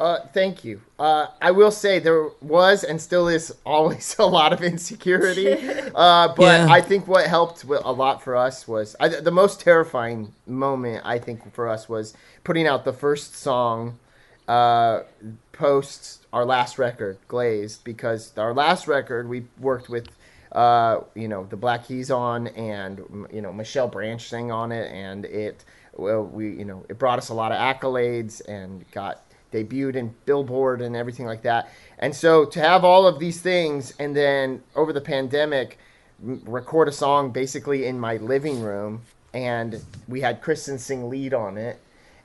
[0.01, 0.81] Uh, thank you.
[0.99, 5.53] Uh, I will say there was and still is always a lot of insecurity,
[5.95, 6.67] uh, but Yeah.
[6.71, 11.03] I think what helped a lot for us was I, the most terrifying moment.
[11.05, 13.99] I think for us was putting out the first song
[14.49, 15.03] uh,
[15.53, 20.09] post our last record, Glazed, because our last record we worked with.
[20.53, 22.99] Uh, you know the Black Keys on, and
[23.33, 25.65] you know Michelle Branch sang on it, and it
[25.97, 30.15] well we you know it brought us a lot of accolades and got debuted in
[30.27, 31.69] Billboard and everything like that.
[31.99, 35.79] And so to have all of these things and then over the pandemic
[36.23, 41.57] record a song basically in my living room and we had Kristyn sing lead on
[41.57, 41.81] it.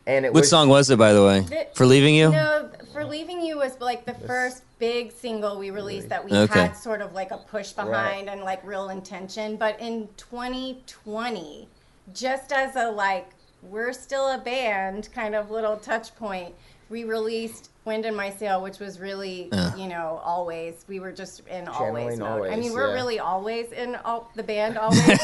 [0.08, 1.40] And it What was song was it, by the way?
[1.42, 2.30] The- For leaving you?
[2.30, 6.60] No, for leaving you was like the first big single we released that we Okay.
[6.60, 9.56] had sort of like a push behind and like real intention.
[9.56, 11.68] But in 2020,
[12.14, 13.30] just as a like
[13.64, 16.54] we're still a band kind of little touch point,
[16.90, 21.48] we released Wind in My Sail, which was really you know always we were just
[21.48, 22.52] in always Channeling mode.
[22.52, 22.94] I mean we're yeah.
[22.94, 25.18] really always in all, the band always mode.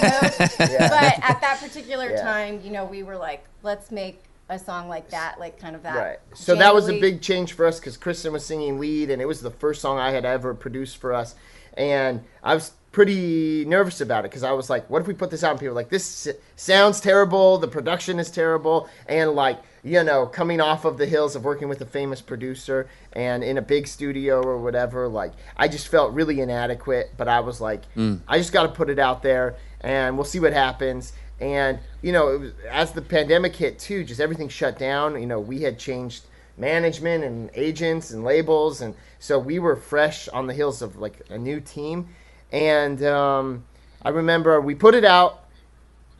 [0.57, 2.21] But at that particular Yeah.
[2.21, 5.83] time, you know, we were like, let's make a song like that, like kind of
[5.83, 5.95] that.
[5.95, 6.19] Right.
[6.33, 9.25] So that was a big change for us because Kristyn was singing lead, and it
[9.25, 11.35] was the first song I had ever produced for us.
[11.75, 15.31] And I was pretty nervous about it because I was like, what if we put
[15.31, 19.57] this out and people were like, this sounds terrible, the production is terrible, and like,
[19.83, 23.57] you know, coming off of the hills of working with a famous producer and in
[23.57, 27.13] a big studio or whatever, like I just felt really inadequate.
[27.17, 27.83] But I was like,
[28.27, 31.13] I just got to put it out there, and we'll see what happens.
[31.39, 35.19] And you know, it was, as the pandemic hit too, just everything shut down.
[35.19, 36.25] You know, we had changed
[36.57, 41.21] management and agents and labels, and so we were fresh on the heels of like
[41.29, 42.09] a new team.
[42.51, 43.63] And um,
[44.03, 45.45] I remember we put it out,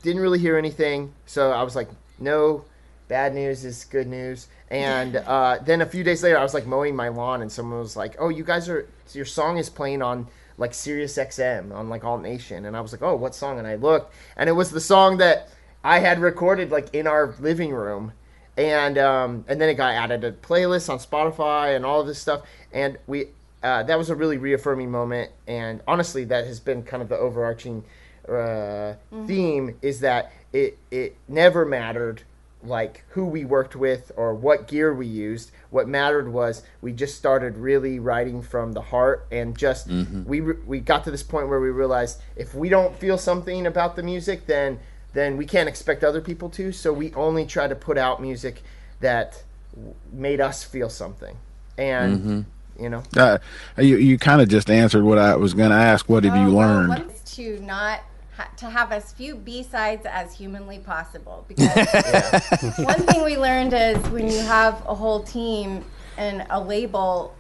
[0.02, 2.66] didn't really hear anything, so I was like, no,
[3.12, 4.48] bad news is good news.
[4.72, 7.80] And uh, then a few days later, I was like mowing my lawn, and someone
[7.80, 11.90] was like, "Oh, you guys are your song is playing on like Sirius XM on
[11.90, 14.54] like Alt Nation," and I was like, "Oh, what song?" And I looked, and it
[14.54, 15.50] was the song that
[15.84, 18.14] I had recorded like in our living room,
[18.56, 22.20] and um, and then it got added to playlists on Spotify and all of this
[22.20, 23.26] stuff, and we
[23.62, 27.18] uh, that was a really reaffirming moment, and honestly, that has been kind of the
[27.18, 27.84] overarching
[28.30, 28.94] uh,
[29.28, 32.24] theme is that it it never mattered
[32.64, 35.52] like who we worked with or what gear we used.
[35.72, 40.58] What mattered was we just started really writing from the heart and just we re-
[40.66, 44.04] we got to this point where we realized if we don't feel something about the
[44.04, 44.80] music, then
[45.14, 46.72] then we can't expect other people to.
[46.72, 48.62] So we only try to put out music
[49.02, 49.44] that
[49.76, 51.36] w- made us feel something,
[51.78, 52.46] and
[52.80, 53.04] you know.
[53.18, 53.38] Uh,
[53.78, 56.08] you you kind of just answered what I was going to ask.
[56.08, 56.90] What have Oh, you learned?
[56.90, 58.02] one is to not
[58.42, 61.46] ha- to have as few B sides as humanly possible.
[61.52, 65.84] Because one thing we learned is when you have a whole team
[66.18, 67.34] and a label,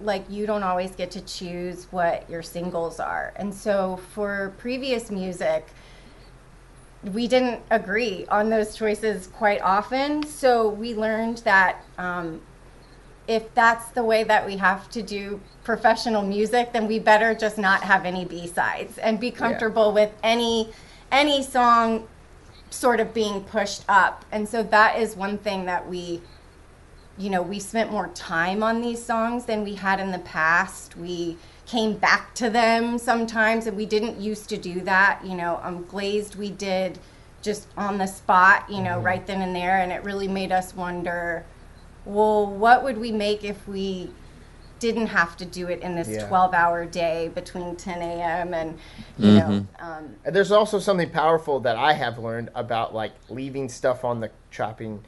[0.00, 3.32] like you don't always get to choose what your singles are.
[3.36, 5.68] And so for previous music,
[7.12, 10.24] we didn't agree on those choices quite often.
[10.24, 12.40] So we learned that um,
[13.28, 17.58] if that's the way that we have to do professional music, then we better just
[17.58, 20.72] not have any B sides and be comfortable with any
[21.12, 22.08] any song
[22.70, 24.24] sort of being pushed up.
[24.32, 26.22] And so that is one thing that we
[27.18, 30.96] you know, we spent more time on these songs than we had in the past.
[30.96, 31.36] We
[31.66, 35.20] came back to them sometimes, and we didn't used to do that.
[35.24, 36.98] You know, um, Glazed we did
[37.42, 40.74] just on the spot, you know, right then and there, and it really made us
[40.76, 41.44] wonder,
[42.08, 44.10] well, what would we make if we
[44.78, 46.26] didn't have to do it in this Yeah.
[46.28, 48.54] 12 hour day between 10 a.m.
[48.54, 48.78] and,
[49.18, 53.68] you know, um, And there's also something powerful that I have learned about like leaving
[53.68, 55.04] stuff on the chopping,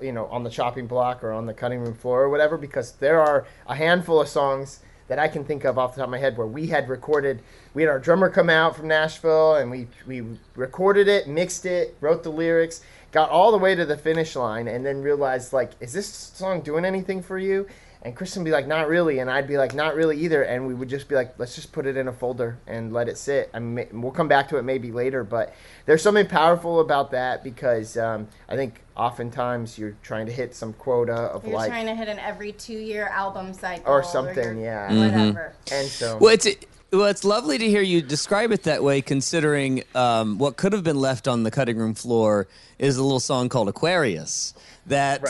[0.00, 2.92] you know, on the chopping block or on the cutting room floor or whatever, because
[2.92, 6.10] there are a handful of songs that I can think of off the top of
[6.10, 7.42] my head where we had recorded,
[7.74, 10.24] we had our drummer come out from Nashville and we, we
[10.56, 12.80] recorded it, mixed it, wrote the lyrics,
[13.12, 16.62] got all the way to the finish line and then realized like, is this song
[16.62, 17.66] doing anything for you?
[18.04, 19.20] And Kristyn would be like, not really.
[19.20, 20.42] And I'd be like, not really either.
[20.42, 23.08] And we would just be like, let's just put it in a folder and let
[23.08, 23.48] it sit.
[23.54, 25.22] I mean, we'll come back to it maybe later.
[25.22, 25.54] But
[25.86, 30.72] there's something powerful about that because um, I think oftentimes you're trying to hit some
[30.72, 34.56] quota of you're like, trying to hit an every two year album cycle or something,
[34.56, 34.92] you're- yeah.
[34.92, 35.54] Whatever.
[35.70, 36.48] And so, Well, it's
[36.92, 40.84] well, it's lovely to hear you describe it that way, considering um, what could have
[40.84, 42.46] been left on the cutting room floor
[42.78, 44.54] is a little song called Aquarius.
[44.86, 45.22] That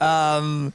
[0.00, 0.72] um,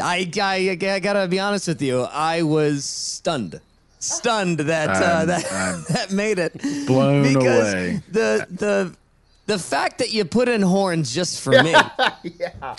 [0.00, 3.60] I, I, I gotta be honest with you, I was stunned.
[4.00, 6.52] Stunned that uh, I'm- that that made it
[6.86, 8.02] blown because away.
[8.12, 8.94] the the
[9.46, 11.70] the fact that you put in horns just for me
[12.22, 12.76] yeah,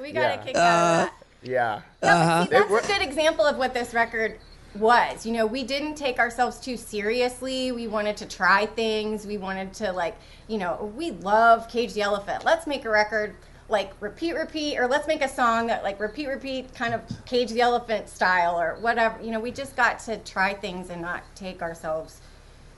[0.00, 0.32] We got Yeah.
[0.40, 1.12] a kick out of that.
[1.42, 1.80] yeah.
[2.02, 4.38] No, but see, It wa- that's a good example of what this record
[4.74, 5.24] was.
[5.26, 7.72] You know, we didn't take ourselves too seriously.
[7.72, 9.26] We wanted to try things.
[9.26, 12.44] We wanted to like, you know, we love Cage the Elephant.
[12.44, 13.34] Let's make a record
[13.70, 17.50] like repeat repeat or let's make a song that like repeat repeat kind of Cage
[17.50, 19.20] the Elephant style or whatever.
[19.22, 22.20] You know, we just got to try things and not take ourselves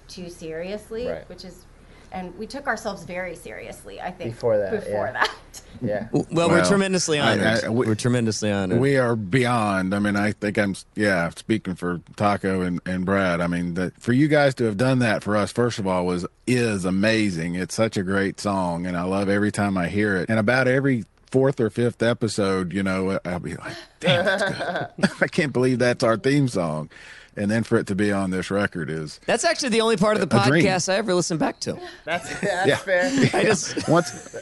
[0.08, 1.28] too seriously, Right.
[1.28, 1.64] which is
[2.12, 4.34] and we took ourselves very seriously, I think.
[4.34, 5.12] Before that, Before yeah.
[5.12, 5.30] that.
[5.82, 6.08] Yeah.
[6.12, 7.64] well, we're tremendously honored.
[7.64, 8.80] I- we- we're tremendously honored.
[8.80, 9.94] We are beyond.
[9.94, 13.40] I mean, I think I'm, yeah, speaking for Taco and, and Brad.
[13.40, 16.04] I mean, that for you guys to have done that for us, first of all,
[16.04, 17.54] was, is amazing.
[17.54, 20.28] It's such a great song, and I love every time I hear it.
[20.28, 25.10] And about every fourth or fifth episode, you know, I'll be like, damn, that's good.
[25.22, 26.90] I can't believe that's our theme song.
[27.36, 30.16] And then for it to be on this record is, That's actually the only part
[30.18, 30.64] of the A dream.
[30.64, 31.78] podcast I ever listen back to.
[32.04, 32.76] That's, that's Yeah.
[32.76, 33.04] fair.
[33.32, 34.36] I just once,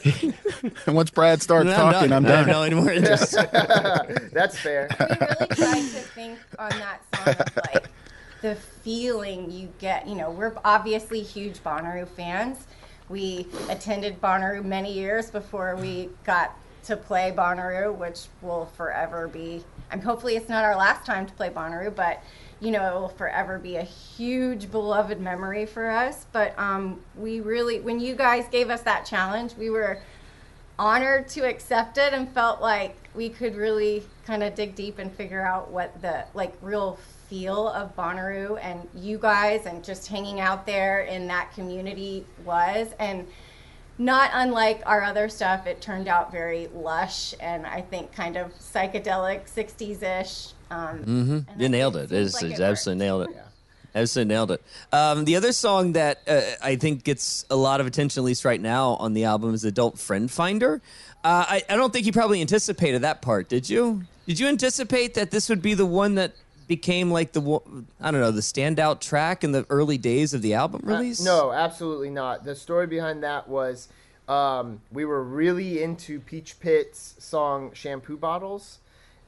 [0.87, 2.25] once Brad starts I'm talking, done.
[2.25, 2.53] I'm I have done.
[2.55, 3.33] no anymore interest.
[4.33, 4.89] That's fair.
[4.99, 7.85] we really tried to think on that song of like
[8.41, 10.07] the feeling you get.
[10.07, 12.57] You know, we're obviously huge Bonnaroo fans.
[13.07, 16.55] We attended Bonnaroo many years before we got
[16.85, 19.63] to play Bonnaroo, which will forever be.
[19.91, 22.21] I'm hopefully it's not our last time to play Bonnaroo, but
[22.59, 26.25] you know it will forever be a huge beloved memory for us.
[26.31, 29.99] But um, we really, when you guys gave us that challenge, we were
[30.77, 35.11] honored to accept it and felt like we could really kind of dig deep and
[35.11, 36.97] figure out what the like real
[37.29, 42.87] feel of Bonnaroo and you guys and just hanging out there in that community was
[42.97, 43.27] and
[43.99, 48.57] not unlike our other stuff it turned out very lush and I think kind of
[48.57, 51.61] psychedelic 60s-ish um, Mm-hmm.
[51.61, 52.09] You nailed it.
[52.09, 53.37] seems It's, like it's it absolutely nailed it.
[53.95, 54.63] Absolutely nailed it.
[54.93, 58.45] Um, the other song that uh, I think gets a lot of attention, at least
[58.45, 60.79] right now, on the album is "Adult Friend Finder."
[61.23, 64.03] Uh, I, I don't think you probably anticipated that part, did you?
[64.27, 66.33] Did you anticipate that this would be the one that
[66.69, 67.41] became like the
[67.99, 71.19] I don't know the standout track in the early days of the album Uh, release?
[71.19, 72.45] no, absolutely not.
[72.45, 73.89] The story behind that was
[74.29, 78.77] um, we were really into Peach Pit's song "Shampoo Bottles,"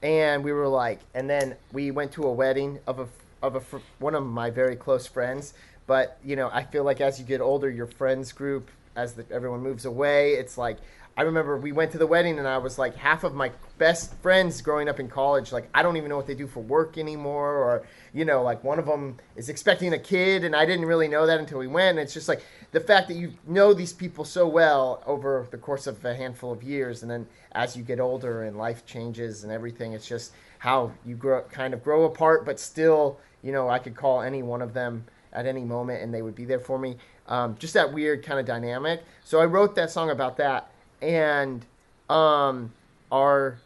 [0.04, 3.08] and we were like, and then we went to a wedding of a
[3.42, 5.54] of a fr- one of my very close friends.
[5.88, 9.26] But you know, I feel like as you get older, your friends group, as the,
[9.32, 10.78] everyone moves away, it's like
[11.22, 14.16] I remember we went to the wedding and I was like half of my best
[14.24, 16.98] friends growing up in college like I don't even know what they do for work
[16.98, 20.86] anymore or you know like one of them is expecting a kid and I didn't
[20.86, 21.90] really know that until we went.
[21.92, 25.60] And it's just like the fact that you know these people so well over the
[25.60, 29.44] course of a handful of years and then as you get older and life changes
[29.44, 33.70] and everything it's just how you grow kind of grow apart but still you know
[33.70, 36.60] I could call any one of them at any moment and they would be there
[36.60, 36.98] for me.
[37.28, 39.04] Um, just that weird kind of dynamic.
[39.24, 40.71] So I wrote that song about that
[41.02, 41.66] and
[42.10, 42.72] um,
[43.12, 43.58] our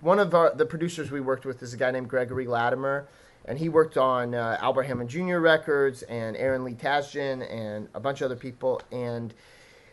[0.00, 3.08] one of our, the producers we worked with is a guy named Gregory Lattimer,
[3.46, 5.38] and he worked on uh, Albert Hammond Jr.
[5.38, 8.82] records and Aaron Lee Tasjan and a bunch of other people.
[8.92, 9.32] And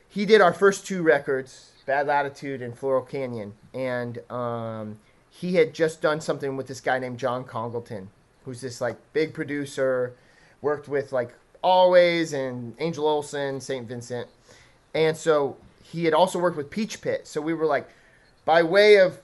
[0.09, 3.53] he did our first two records, Bad Latitude and Floral Canyon.
[3.74, 4.99] And um,
[5.30, 8.09] he had just done something with this guy named John Congleton,
[8.43, 10.14] who's this like big producer,
[10.62, 11.34] worked with like
[11.64, 13.88] Alvvays and Angel Olsen, St.
[13.88, 14.28] Vincent.
[14.93, 15.55] And so
[15.92, 17.28] he had also worked with Peach Pit.
[17.28, 17.89] So we were like,
[18.46, 19.20] by way of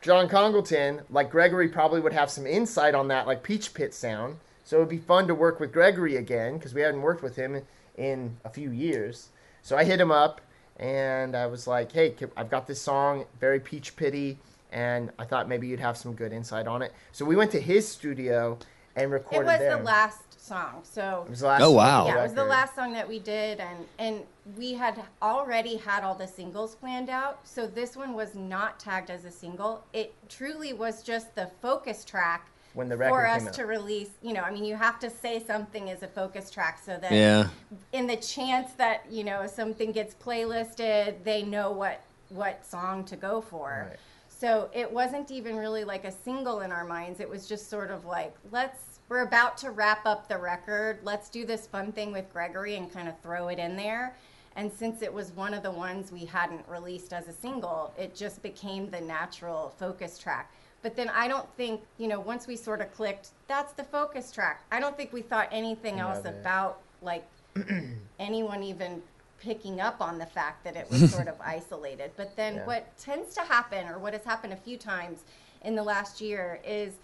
[0.00, 4.38] John Congleton, like Gregory probably would have some insight on that, like Peach Pit sound.
[4.62, 7.62] So it'd be fun to work with Gregory again because we hadn't worked with him
[7.96, 9.28] in a few years.
[9.62, 10.40] So I hit him up
[10.78, 14.38] and I was like, "Hey, I've got this song, very Peach Pitty,
[14.72, 17.60] and I thought maybe you'd have some good insight on it." So we went to
[17.60, 18.58] his studio
[18.96, 19.76] and It recorded was there.
[19.76, 20.82] the last song.
[20.84, 22.06] So It was the last Oh, wow.
[22.06, 24.22] yeah, it was the last song that we did, and and
[24.58, 27.38] we had already had all the singles planned out.
[27.44, 29.84] So this one was not tagged as a single.
[29.92, 33.54] It truly was just the focus track When the for us came out.
[33.54, 34.10] to release.
[34.22, 37.12] You know, I mean, you have to say something is a focus track so that
[37.12, 37.48] Yeah.
[37.92, 43.16] in the chance that you know something gets playlisted, they know what what song to
[43.16, 43.86] go for.
[43.90, 43.98] Right.
[44.28, 47.20] So it wasn't even really like a single in our minds.
[47.20, 50.98] It was just sort of like, let's, we're about to wrap up the record.
[51.02, 54.16] Let's do this fun thing with Gregory and kind of throw it in there.
[54.56, 58.14] And since it was one of the ones we hadn't released as a single, it
[58.14, 60.52] just became the natural focus track.
[60.82, 64.30] But then I don't think, you know, once we sort of clicked, that's the focus
[64.30, 64.64] track.
[64.70, 66.28] I don't think we thought anything else it.
[66.28, 67.24] about like
[68.18, 69.02] anyone even
[69.40, 72.12] picking up on the fact that it was sort of isolated.
[72.16, 72.66] But then Yeah.
[72.66, 75.24] what tends to happen, or what has happened a few times
[75.62, 76.94] in the last year, is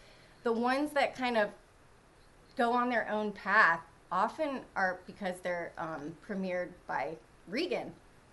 [0.44, 1.50] the ones that kind of
[2.60, 3.80] go on their own path
[4.12, 7.16] often are because they're um, premiered by
[7.48, 7.90] Regan.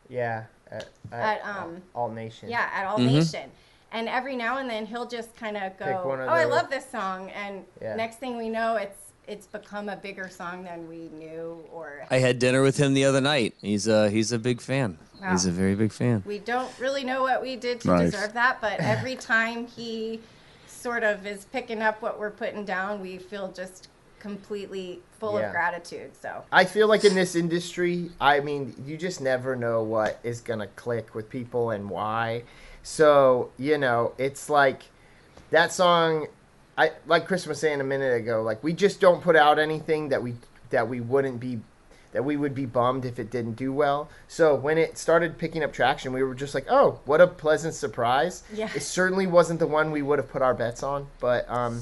[0.10, 2.50] Yeah, at, At, um, Alt Nation.
[2.50, 3.16] Yeah, at Alt Mm-hmm.
[3.16, 3.50] Nation.
[3.94, 6.44] And every now and then he'll just kind of go, Pick one of "Oh, I
[6.44, 7.96] love this song," and Yeah.
[7.96, 8.98] next thing we know, it's
[9.28, 13.06] it's become a bigger song than we knew, or I had dinner with him the
[13.06, 13.54] other night.
[13.62, 14.98] He's a he's a big fan.
[15.22, 15.32] Wow.
[15.32, 16.22] He's a very big fan.
[16.26, 18.12] we don't really know what we did to Nice.
[18.12, 18.60] deserve that.
[18.60, 20.20] But every time he
[20.68, 23.88] sort of is picking up what we're putting down, we feel just
[24.20, 25.47] completely full Yeah.
[25.47, 26.11] of gratitude.
[26.22, 30.41] So I feel like in this industry, I mean, you just never know what is
[30.41, 32.43] going to click with people and why.
[32.84, 34.84] So, you know, it's like
[35.51, 36.28] that song
[36.78, 40.09] I like Chris was saying a minute ago, like we just don't put out anything
[40.09, 40.36] that we
[40.70, 41.59] that we wouldn't be
[42.13, 44.09] that we would be bummed if it didn't do well.
[44.28, 47.74] So when it started picking up traction, we were just like, "Oh, what a pleasant
[47.74, 48.70] surprise!" Yeah.
[48.76, 51.82] It certainly wasn't the one we would have put our bets on, but um,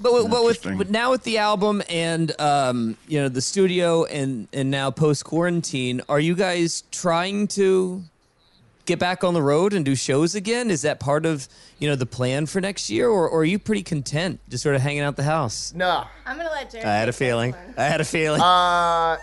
[0.00, 4.04] but, with- but with but now with the album and um, you know the studio
[4.04, 8.02] and and now post quarantine, are you guys trying to
[8.84, 10.70] get back on the road and do shows again?
[10.70, 13.58] Is that part of you know the plan for next year, or, or are you
[13.58, 15.72] pretty content just sort of hanging out the house?
[15.74, 16.04] No.
[16.24, 16.86] I'm gonna let Jared.
[16.86, 17.54] I had a feeling.
[17.76, 18.40] I had a feeling.
[18.40, 19.16] Uh,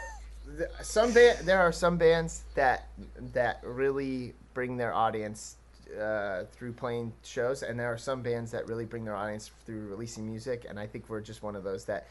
[0.81, 2.87] some ba- there are some bands that
[3.33, 5.55] that really bring their audience
[5.99, 9.87] uh, through playing shows, and there are some bands that really bring their audience through
[9.87, 10.65] releasing music.
[10.69, 12.07] And I think we're just one of those that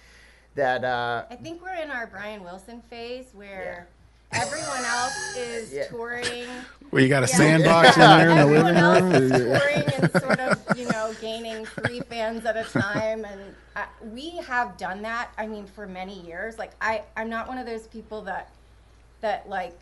[0.54, 3.88] that uh, I think we're in our Brian Wilson phase where
[4.32, 5.86] everyone else is Yeah.
[5.88, 6.46] touring.
[6.90, 7.36] Well, you got a Yeah.
[7.36, 9.58] sandbox in there in the Everyone living else is room?
[9.58, 13.40] touring and sort of, you know, gaining three fans at a time, and
[13.76, 15.30] uh, we have done that.
[15.38, 16.58] I mean, for many years.
[16.58, 18.50] Like, I, I'm not one of those people that,
[19.22, 19.78] that like,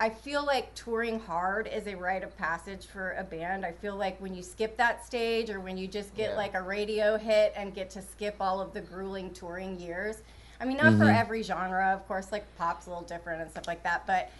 [0.00, 3.64] I feel like touring hard is a rite of passage for a band.
[3.66, 6.36] I feel like when you skip that stage, or when you just get Yeah.
[6.36, 10.22] like a radio hit and get to skip all of the grueling touring years.
[10.60, 12.30] I mean, not for every genre, of course.
[12.32, 14.30] Like pop's a little different and stuff like that, but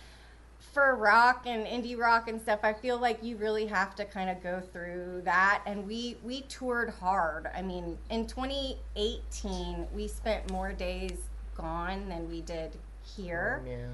[0.73, 4.29] for rock and indie rock and stuff, I feel like you really have to kind
[4.29, 5.63] of go through that.
[5.67, 7.49] And we we toured hard.
[7.55, 11.19] I mean, in 2018, we spent more days
[11.57, 12.77] gone than we did
[13.17, 13.63] here.
[13.67, 13.87] yeah.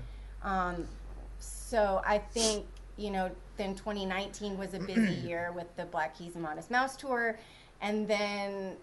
[0.43, 0.87] Um,
[1.75, 2.66] so I think
[2.97, 6.97] you know, then 2019 was a busy year with the Black Keys and Modest Mouse
[6.97, 7.37] tour,
[7.81, 8.77] and then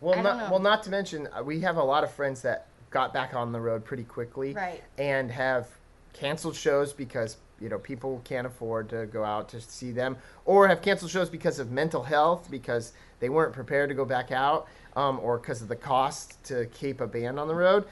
[0.00, 2.68] Well, I not, well, not to mention, uh, we have a lot of friends that
[2.90, 4.82] got back on the road pretty quickly, Right.
[4.96, 5.68] And have
[6.14, 10.16] canceled shows because you know people can't afford to go out to see them,
[10.46, 14.32] or have canceled shows because of mental health because they weren't prepared to go back
[14.32, 17.84] out, um, or because of the cost to keep a band on the road.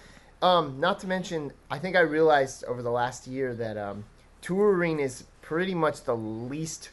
[0.42, 4.04] Um, not to mention, I think I realized over the last year that um,
[4.40, 6.90] touring is pretty much the least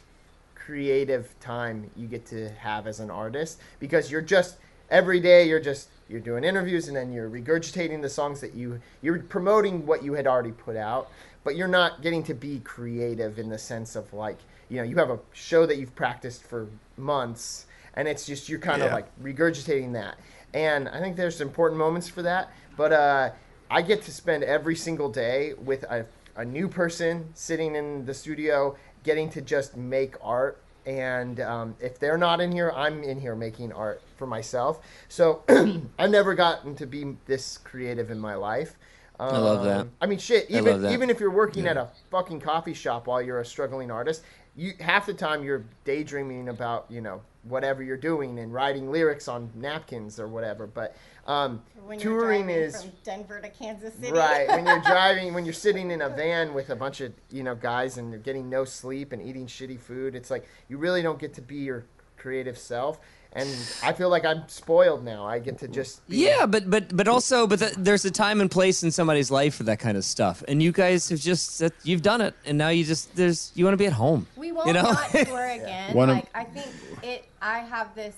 [0.54, 4.56] creative time you get to have as an artist because you're just
[4.90, 8.80] every day you're just you're doing interviews and then you're regurgitating the songs that you
[9.00, 11.10] you're promoting what you had already put out
[11.44, 14.38] but you're not getting to be creative in the sense of like
[14.68, 18.58] you know you have a show that you've practiced for months and it's just you're
[18.58, 20.18] kind of like regurgitating that.
[20.54, 23.30] And i think there's important moments for that but uh
[23.70, 26.06] i get to spend every single day with a,
[26.38, 30.62] a new person sitting in the studio getting to just make art.
[30.86, 34.80] And um, if they're not in here i'm in here making art for myself.
[35.08, 35.42] So
[35.98, 38.76] i've never gotten to be this creative in my life.
[39.20, 39.88] Um, I love that.
[40.00, 43.40] i mean shit even even if you're working at a fucking coffee shop while you're
[43.40, 44.22] a struggling artist
[44.54, 49.28] you half the time you're daydreaming about you know whatever you're doing and writing lyrics
[49.28, 50.96] on napkins or whatever but
[51.28, 55.34] um, when you're touring driving is from Denver to Kansas City, Right, when you're driving,
[55.34, 58.18] when you're sitting in a van with a bunch of you know guys and you're
[58.18, 61.56] getting no sleep and eating shitty food, it's like you really don't get to be
[61.56, 61.84] your
[62.16, 62.98] creative self.
[63.34, 63.48] And
[63.82, 65.26] I feel like I'm spoiled now.
[65.26, 68.40] I get to just be, Yeah, but but but also, but th- there's a time
[68.40, 71.58] and place in somebody's life for that kind of stuff, and you guys have just
[71.58, 74.26] that you've done it, and now you just there's you want to be at home.
[74.36, 74.92] We won't you know?
[74.92, 75.94] not tour again.
[75.94, 76.68] One like I think
[77.02, 77.26] it.
[77.42, 78.16] I have this.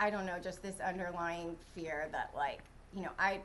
[0.00, 2.58] I don't know, just this underlying fear that like
[2.94, 3.40] you know I.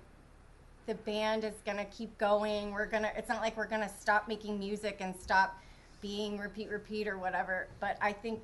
[0.88, 2.72] The band is gonna keep going.
[2.72, 3.12] We're gonna.
[3.16, 5.56] It's not like we're gonna stop making music and stop
[6.02, 7.68] being repeat, repeat or whatever.
[7.80, 8.40] But I think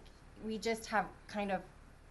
[0.46, 1.62] we just have kind of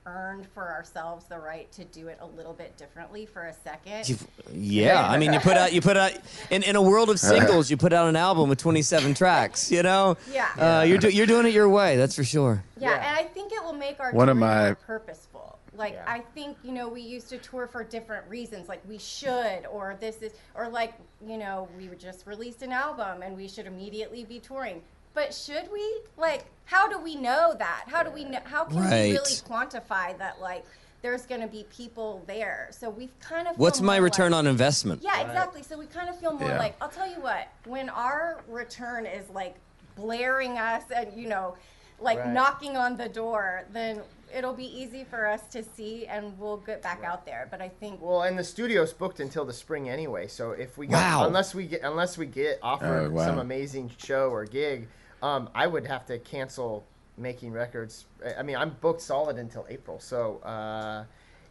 [0.07, 4.09] earned for ourselves the right to do it a little bit differently for a second.
[4.09, 6.13] You've- yeah, I mean, you put out you put out
[6.51, 9.71] in, in a world of singles, you put out an album with 27 tracks.
[9.73, 10.49] You know, Yeah.
[10.81, 11.97] uh, you're do, you're doing it your way.
[11.97, 12.63] That's for sure.
[12.79, 12.97] Yeah, Yeah.
[13.09, 15.59] and I think it will make our One of my- more purposeful.
[15.77, 16.05] Like Yeah.
[16.07, 19.97] I think you know we used to tour for different reasons, like we should, or
[19.99, 20.93] this is, or like
[21.27, 24.83] you know we were just released an album and we should immediately be touring.
[25.15, 26.01] But should we?
[26.17, 27.85] Like, how do we know that?
[27.87, 28.41] How do we know?
[28.45, 30.41] How can we really quantify that?
[30.41, 30.65] Like,
[31.03, 32.69] there's going to be people there.
[32.73, 33.59] So we've kind of.
[33.59, 35.03] What's my return like- on investment?
[35.03, 35.63] yeah, exactly.
[35.63, 36.59] So we kind of feel more Yeah.
[36.59, 39.55] like I'll tell you what, when our return is like
[39.97, 41.57] blaring us and you know,
[42.01, 42.29] like Right.
[42.33, 44.03] knocking on the door, then
[44.35, 47.47] it'll be easy for us to see and we'll get back out there.
[47.53, 50.27] But I think Well, and the studio's booked until the spring anyway.
[50.27, 51.27] So if we got, Wow.
[51.29, 53.27] unless we get unless we get offered Oh, wow.
[53.27, 54.89] some amazing show or gig,
[55.25, 56.85] um, I would have to cancel
[57.17, 58.05] making records.
[58.39, 60.39] I mean, I'm booked solid until April, so.
[60.39, 61.05] Uh,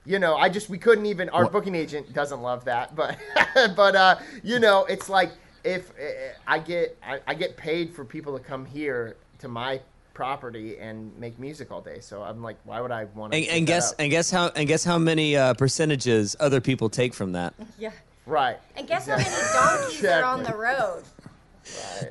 [0.06, 1.30] you know, I just we couldn't even.
[1.30, 3.18] Our booking agent doesn't love that, but
[3.76, 5.32] but uh, you know, it's like
[5.64, 9.80] if uh, I get I, I get paid for people to come here to my
[10.14, 12.02] property and make music all day.
[12.02, 13.40] So I'm like, why would I want to?
[13.40, 17.14] And, and guess and guess how and guess how many uh, percentages other people take
[17.14, 17.54] from that.
[17.80, 17.92] Yeah.
[18.26, 18.58] right.
[18.76, 21.04] And guess how many donkeys are on the road?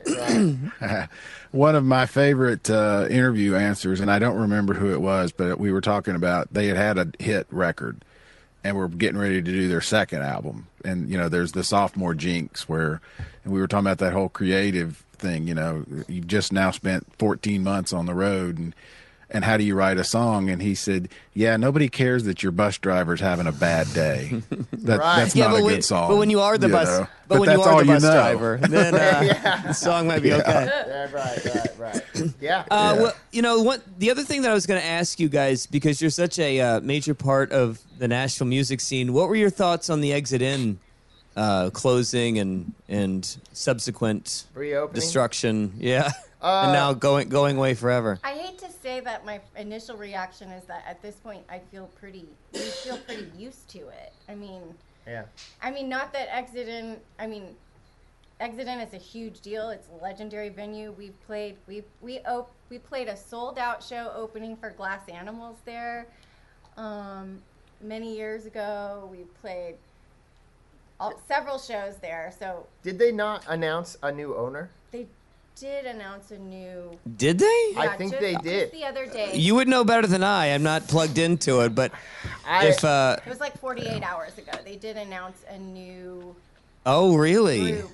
[1.51, 5.59] One of my favorite uh, interview answers, and I don't remember who it was, but
[5.59, 8.05] we were talking about they had had a hit record
[8.65, 10.69] and were getting ready to do their second album.
[10.85, 13.01] And, you know, there's the sophomore jinx where
[13.45, 17.07] and we were talking about that whole creative thing, you know, you've just now spent
[17.19, 18.75] 14 months on the road and
[19.33, 20.49] and how do you write a song?
[20.51, 24.43] And he said, "Yeah, nobody cares that your bus driver's having a bad day.
[24.83, 25.17] That, Right.
[25.23, 26.09] That's yeah, not but a when, good song.
[26.11, 27.07] but when you are the you bus, know?
[27.29, 28.13] but, when you are all the bus know.
[28.13, 30.43] driver, then uh, the song might be okay.
[30.89, 32.03] Yeah, right, right, right.
[32.41, 32.65] Yeah.
[32.69, 33.81] Uh, Well, you know what?
[34.01, 36.61] The other thing that I was going to ask you guys, because you're such a
[36.61, 40.43] uh, major part of the Nashville music scene, what were your thoughts on the Exit
[40.43, 40.81] In
[41.37, 44.95] uh, closing and and subsequent Reopening?
[45.01, 45.75] destruction?
[45.79, 46.11] Yeah,
[46.43, 48.19] Uh, and now going going away forever.
[48.25, 51.89] I hate to say that my initial reaction is that at this point I feel
[52.01, 54.13] pretty we feel pretty used to it.
[54.29, 54.63] I mean,
[55.07, 55.25] yeah.
[55.63, 57.55] I mean not that Exit In I mean
[58.41, 59.71] Exit In is a huge deal.
[59.71, 60.93] It's a legendary venue.
[60.99, 65.59] We've played we we op- we played a sold out show opening for Glass Animals
[65.65, 66.09] there
[66.77, 67.41] um,
[67.81, 69.09] many years ago.
[69.13, 69.77] We played
[70.99, 72.33] all, several shows there.
[72.37, 74.71] So Did they not announce a new owner?
[74.91, 75.07] they
[75.57, 77.73] did announce a new Did they?
[77.77, 78.73] I think just- they just did.
[78.73, 79.37] the other day.
[79.37, 80.47] You would know better than I.
[80.55, 81.93] I'm not plugged into it, but
[82.47, 84.53] I, if uh, It was like 48 hours ago.
[84.65, 86.35] They did announce a new
[86.87, 87.73] oh really?
[87.73, 87.91] group,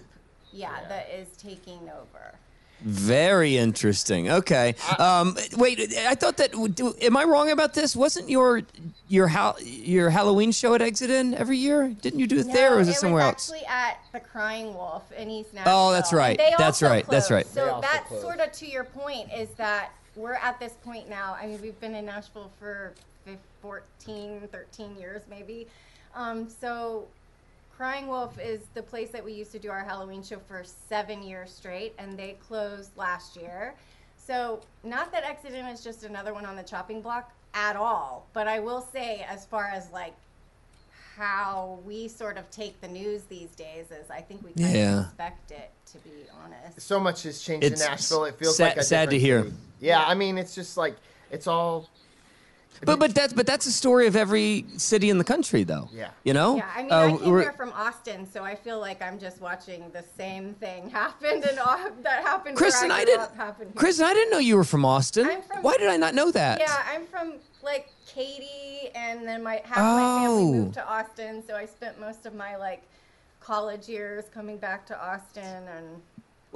[0.53, 2.35] yeah, that is taking over.
[2.81, 4.31] Very interesting.
[4.31, 4.75] Okay.
[4.99, 6.53] Um, wait, I thought that.
[6.75, 7.97] do- Am I wrong about this?
[7.97, 8.63] Wasn't your
[9.09, 11.89] your hal- your Halloween show at Exit In every year?
[11.89, 13.51] Didn't you do it there, or was it, somewhere else?
[13.51, 15.73] actually at the Crying Wolf in East Nashville.
[15.75, 16.39] Oh, that's right.
[16.39, 17.07] they That's also right.
[17.09, 17.47] That's right.
[17.47, 18.23] So also that's closed.
[18.23, 21.37] sort of to your point is that we're at this point now.
[21.41, 22.93] I mean, we've been in Nashville for
[23.25, 25.67] fif- 14, 13 years maybe.
[26.15, 27.07] Um, so
[27.79, 31.23] Crying Wolf is the place that we used to do our Halloween show for seven
[31.23, 33.73] years straight, and they closed last year.
[34.17, 38.49] So, not that Exodus is just another one on the chopping block at all, but
[38.49, 40.13] I will say, as far as like
[41.15, 44.99] how we sort of take the news these days, is I think we kind Yeah.
[44.99, 46.11] of expect it, to be
[46.45, 46.81] honest.
[46.81, 48.25] so much has changed It's in Nashville.
[48.25, 49.45] It feels sad- like a sad to hear.
[49.45, 49.55] city.
[49.79, 50.97] Yeah, I mean, it's just like
[51.31, 51.89] it's all.
[52.85, 55.89] But but that's but that's a story of every city in the country, though.
[55.93, 56.11] Yeah.
[56.25, 56.57] You know.
[56.57, 59.41] Yeah, I mean, Uh, I came here from Austin, so I feel like I'm just
[59.41, 62.57] watching the same thing happen and all, that happened.
[62.57, 63.21] Kristyn, where I I, didn't.
[63.21, 63.75] up happen here.
[63.77, 65.27] Kristyn, I didn't know you were from Austin.
[65.29, 66.61] I'm from- Why did I not know that?
[66.61, 70.53] Yeah, I'm from like Katy, and then my half my family Oh.
[70.53, 72.83] moved to Austin, so I spent most of my like
[73.41, 75.45] college years coming back to Austin,
[75.77, 76.01] and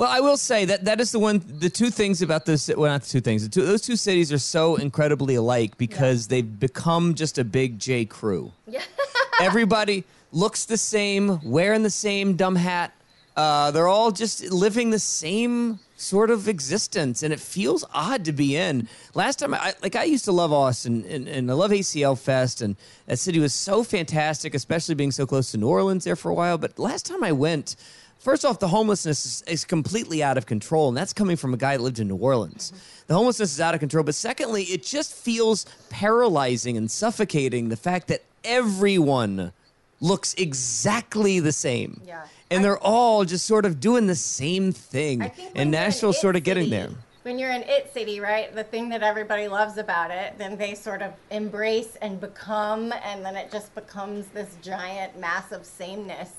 [0.03, 1.41] Well, I will say that that is the one.
[1.47, 2.67] The two things about this.
[2.67, 3.45] Well, not the two things.
[3.45, 7.79] The two, those two cities are so incredibly alike because they've become just a big
[7.79, 8.05] J.
[8.05, 8.51] Crew.
[8.67, 8.83] yeah,
[9.41, 12.93] Everybody looks the same, wearing the same dumb hat.
[13.37, 18.33] Uh, they're all just living the same sort of existence, and it feels odd to
[18.33, 18.89] be in.
[19.15, 22.61] Last time, I like I used to love Austin, and, and I love ACL Fest,
[22.61, 22.75] and
[23.07, 26.35] that city was so fantastic, especially being so close to New Orleans there for a
[26.35, 26.59] while.
[26.59, 27.77] But last time I went,
[28.23, 31.57] first off, the homelessness is, is completely out of control, and that's coming from a
[31.57, 32.71] guy that lived in New Orleans.
[32.71, 33.05] Mm-hmm.
[33.09, 37.69] The homelessness is out of control, but secondly, it just feels paralyzing and suffocating.
[37.69, 39.53] The fact that everyone
[40.01, 42.01] looks exactly the same.
[42.07, 42.27] Yeah.
[42.51, 45.23] And I- they're all just sort of doing the same thing.
[45.23, 46.91] I think when and Nashville's sort of getting there.
[47.23, 50.75] When you're in it city, right, the thing that everybody loves about it, then they
[50.75, 56.31] sort of embrace and become, and then it just becomes this giant, massive sameness.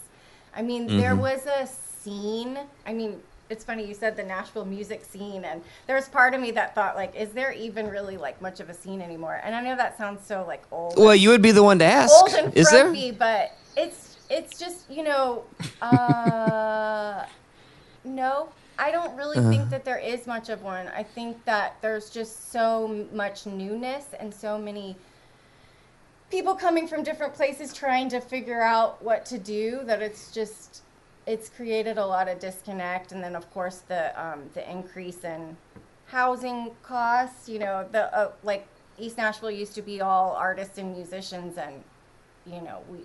[0.56, 0.97] I mean, Mm-hmm.
[0.97, 2.58] there was a scene.
[2.86, 6.41] I mean, it's funny you said the Nashville music scene, and there was part of
[6.41, 9.39] me that thought, like, is there even really like much of a scene anymore?
[9.43, 10.97] And I know that sounds so like old.
[10.97, 12.14] Well, you would be the one to ask.
[12.14, 12.91] old and Is there?
[13.18, 15.45] but it's it's just you know,
[15.82, 17.26] uh,
[18.06, 19.49] no, I don't really Uh-huh.
[19.51, 20.88] think that there is much of one.
[20.89, 24.97] I think that there's just so much newness and so many
[26.34, 30.82] people coming from different places trying to figure out what to do that it's just
[31.28, 35.56] it's created a lot of disconnect and then of course the um, the increase in
[36.08, 38.66] housing costs you know the uh, like
[38.98, 41.84] east nashville used to be all artists and musicians and
[42.48, 42.98] you know we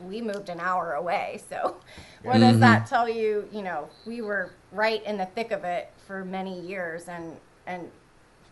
[0.00, 1.42] we moved an hour away.
[1.50, 1.76] So,
[2.22, 3.48] what does that tell you?
[3.52, 7.90] You know, we were right in the thick of it for many years, and and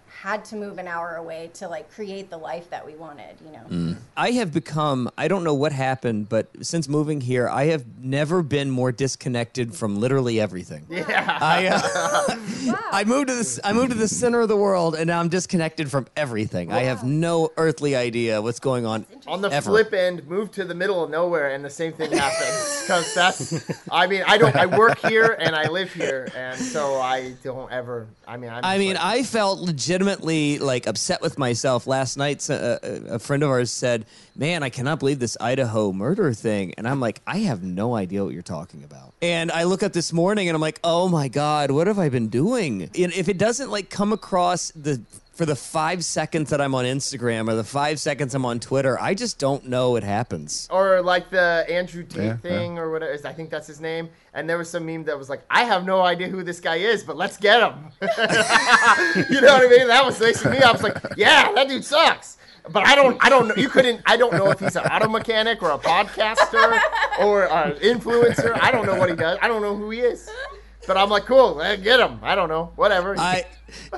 [0.08, 3.36] had to move an hour away to like create the life that we wanted.
[3.44, 3.96] You know.
[4.16, 8.42] I have become, I don't know what happened, but since moving here, I have never
[8.42, 10.86] been more disconnected from literally everything.
[10.88, 11.38] Yeah.
[11.40, 13.60] I, uh, I moved to this.
[13.62, 16.72] I moved to the center of the world, and now I'm disconnected from everything.
[16.72, 19.06] I have no earthly idea what's going on.
[19.26, 19.70] On the ever.
[19.70, 22.82] flip end, move to the middle of nowhere, and the same thing happens.
[22.82, 24.56] Because that's, I mean, I don't.
[24.56, 28.08] I work here and I live here, and so I don't ever.
[28.28, 32.46] I mean, I'm I mean, like- I felt legitimately like upset with myself last night.
[32.50, 34.04] A, a, uh, uh, a friend of ours said,
[34.36, 38.22] "Man, I cannot believe this Idaho murder thing," and I'm like, "I have no idea
[38.24, 41.28] what you're talking about." And I look up this morning, and I'm like, "Oh my
[41.28, 45.00] god, what have I been doing?" And if it doesn't like come across the
[45.38, 49.00] for the five seconds that I'm on Instagram or the five seconds I'm on Twitter,
[49.00, 50.66] I just don't know it happens.
[50.68, 53.16] or like the Andrew Tate Yeah, thing, or whatever.
[53.24, 54.10] I think that's his name.
[54.34, 56.76] And there was some meme that was like, "I have no idea who this guy
[56.76, 57.74] is, but let's get him."
[59.30, 59.86] you know what I mean?
[59.86, 60.58] That was facing me.
[60.58, 62.36] I was like, "Yeah, that dude sucks."
[62.70, 63.54] But I don't, I don't know.
[63.54, 64.02] You couldn't.
[64.06, 66.80] I don't know if he's an auto mechanic or a podcaster
[67.20, 68.58] or an influencer.
[68.60, 69.38] I don't know what he does.
[69.40, 70.28] I don't know who he is.
[70.88, 72.18] But I'm like, cool, eh, get him.
[72.22, 73.14] I don't know, whatever.
[73.18, 73.44] I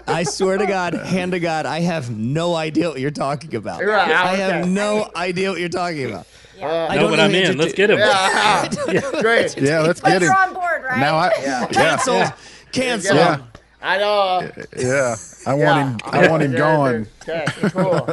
[0.08, 3.82] I swear to God, hand to God, I have no idea what you're talking about.
[3.82, 4.68] Right, I have okay.
[4.68, 6.26] no idea what you're talking about.
[6.60, 7.56] I know don't what I'm in.
[7.56, 7.98] Let's do- get him.
[8.00, 8.68] yeah,
[9.22, 9.56] great.
[9.56, 10.26] Yeah, let's But get him.
[10.26, 10.98] you're on board, right?
[10.98, 11.66] Now I Yeah.
[11.68, 12.16] Cancelled.
[12.16, 12.32] Yeah.
[12.72, 13.16] Cancelled.
[13.16, 13.38] Yeah.
[13.82, 14.50] I know.
[14.76, 15.16] yeah.
[15.46, 15.84] I want Yeah.
[15.90, 15.98] him.
[16.04, 17.06] I want him gone.
[17.22, 18.08] Okay, cool.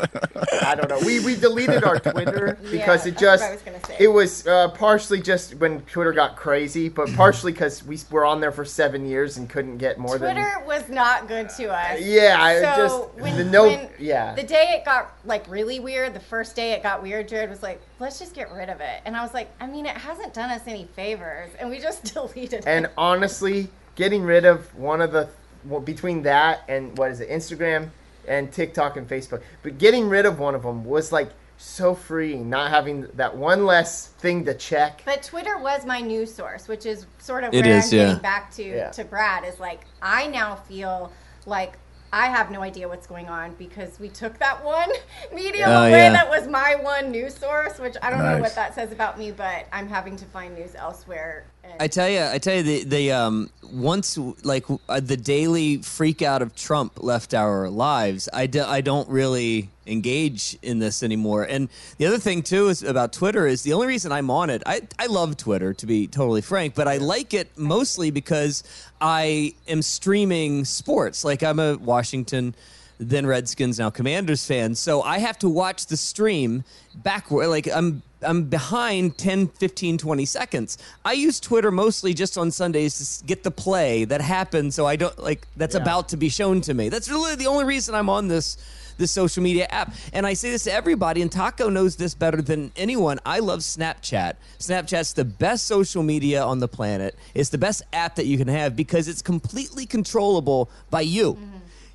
[0.61, 0.99] I don't know.
[1.05, 4.47] We we deleted our Twitter because Yeah, it just that's what I was it was
[4.47, 8.63] uh, partially just when Twitter got crazy, but partially because we were on there for
[8.63, 10.36] seven years and couldn't get more than.
[10.36, 11.99] Twitter was not good to us.
[12.01, 13.63] Yeah, I so just when, the no.
[13.68, 14.36] when yeah.
[14.36, 17.63] the day it got like really weird, the first day it got weird, Jared was
[17.63, 20.34] like, "Let's just get rid of it," and I was like, "I mean, it hasn't
[20.34, 22.91] done us any favors," and we just deleted and it.
[22.97, 25.28] honestly, getting rid of one of the
[25.70, 27.89] well, between that and what is it, Instagram
[28.28, 32.49] and TikTok and Facebook, but getting rid of one of them was like so freeing.
[32.49, 35.01] Not having that one less thing to check.
[35.05, 38.05] But Twitter was my news source, which is sort of It where is, I'm yeah.
[38.07, 38.89] getting back to Yeah.
[38.91, 39.43] to Brad.
[39.45, 41.11] Is like I now feel
[41.45, 41.74] like
[42.14, 44.89] I have no idea what's going on because we took that one
[45.34, 46.12] medium Oh, away yeah.
[46.14, 49.32] that was my one news source, which I don't know what that says about me,
[49.32, 51.45] but I'm having to find news elsewhere.
[51.64, 55.78] And I tell you, I tell you, the, the um once like uh, the daily
[55.78, 61.43] freak out of Trump left our lives, I, I don't really engage in this anymore.
[61.43, 64.64] And the other thing too is about Twitter is the only reason I'm on it.
[64.66, 68.64] I I love Twitter to be totally frank, but I like it mostly because
[69.01, 71.23] I am streaming sports.
[71.23, 72.55] Like I'm a Washington
[72.99, 74.75] then Redskins now Commanders fan.
[74.75, 76.63] So I have to watch the stream
[76.95, 80.77] backward like I'm I'm behind 10 15 20 seconds.
[81.05, 84.95] I use Twitter mostly just on Sundays to get the play that happened so I
[84.95, 86.89] don't like that's about to be shown to me.
[86.89, 88.57] That's really the only reason I'm on this
[88.97, 89.93] this social media app.
[90.13, 93.19] And I say this to everybody, and Taco knows this better than anyone.
[93.25, 94.35] I love Snapchat.
[94.59, 97.15] Snapchat's the best social media on the planet.
[97.33, 101.37] It's the best app that you can have because it's completely controllable by you.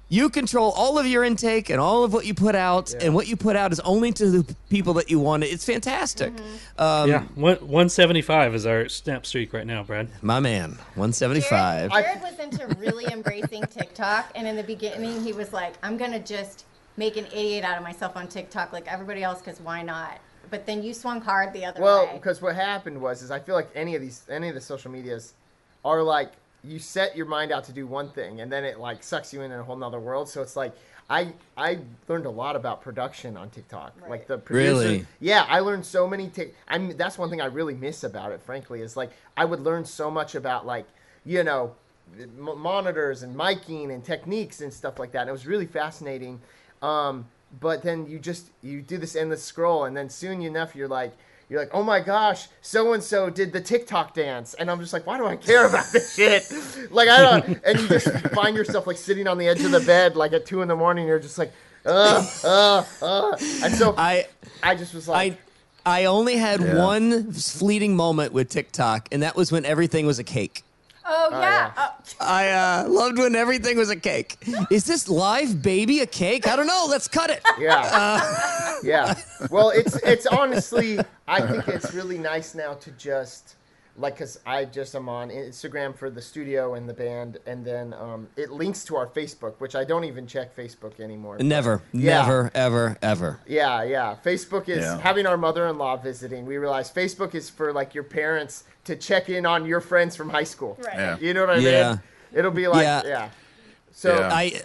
[0.08, 3.28] You control all of your intake and all of what you put out, and what
[3.28, 5.42] you put out is only to the people that you want.
[5.42, 6.34] It's fantastic.
[6.76, 10.10] Um, yeah, 175 is our snap streak right now, Brad.
[10.20, 11.90] My man, 175.
[11.90, 15.96] Jared, Jared was into really embracing TikTok, and in the beginning, he was like, "I'm
[15.96, 16.66] gonna just
[16.96, 20.18] make an idiot out of myself on TikTok, like everybody else, because why not?"
[20.50, 22.12] But then you swung hard the other Well, way.
[22.14, 24.90] because what happened was, is I feel like any of these, any of the social
[24.90, 25.32] medias,
[25.84, 26.32] are like
[26.64, 29.42] you set your mind out to do one thing, and then it like sucks you
[29.42, 30.28] in a whole nother world.
[30.28, 30.72] So it's like
[31.10, 33.94] I I learned a lot about production on TikTok.
[34.08, 35.06] Like the producer, Really?
[35.20, 36.28] yeah, I learned so many.
[36.28, 38.40] T- I mean, that's one thing I really miss about it.
[38.42, 40.84] Frankly, is like I would learn so much about like
[41.24, 41.74] you know
[42.20, 45.22] m- monitors and miking and techniques and stuff like that.
[45.22, 46.40] And it was really fascinating.
[46.82, 47.26] Um,
[47.60, 51.12] but then you just you do this endless scroll, and then soon enough you're like
[51.48, 54.92] you're like, oh my gosh, so and so did the TikTok dance, and I'm just
[54.92, 56.50] like, why do I care about this shit?
[56.90, 59.80] Like I don't, and you just find yourself like sitting on the edge of the
[59.80, 61.52] bed, like at two in the morning, you're just like,
[61.86, 64.26] uh, uh, uh, and so I,
[64.62, 65.38] I just was like,
[65.84, 70.18] I I only had one fleeting moment with TikTok, and that was when everything was
[70.18, 70.64] a cake.
[71.04, 71.72] Oh yeah, yeah.
[71.76, 74.36] Oh, I uh, loved when everything was a cake.
[74.70, 76.46] Is this live baby a cake?
[76.48, 76.86] I don't know.
[76.88, 77.42] Let's cut it.
[77.58, 78.76] Yeah.
[78.82, 79.14] yeah.
[79.50, 83.56] Well, it's it's honestly, I think it's really nice now to just
[83.96, 87.92] like because I just am on Instagram for the studio and the band, and then
[87.94, 91.38] um, it links to our Facebook, which I don't even check Facebook anymore.
[91.38, 92.22] Never, Yeah.
[92.22, 93.40] never, ever, ever.
[93.46, 94.16] Yeah, yeah.
[94.24, 94.98] Facebook is Yeah.
[95.00, 96.46] having our mother-in-law visiting.
[96.46, 100.28] We realized Facebook is for like your parents to check in on your friends from
[100.30, 100.76] high school.
[100.84, 100.96] Right.
[100.96, 101.18] Yeah.
[101.20, 101.88] You know what I Yeah.
[101.90, 102.00] mean?
[102.32, 103.02] It'll be like Yeah.
[103.04, 103.28] yeah.
[103.92, 104.34] So Yeah.
[104.34, 104.62] I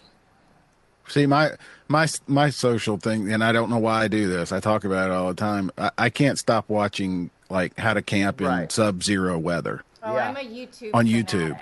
[1.09, 1.51] See my
[1.87, 4.51] my my social thing, and I don't know why I do this.
[4.51, 5.71] I talk about it all the time.
[5.77, 8.71] I, I can't stop watching like how to camp in Right.
[8.71, 10.27] sub-zero weather Oh, Yeah.
[10.29, 11.27] I'm a YouTube on fanatic.
[11.39, 11.59] YouTube.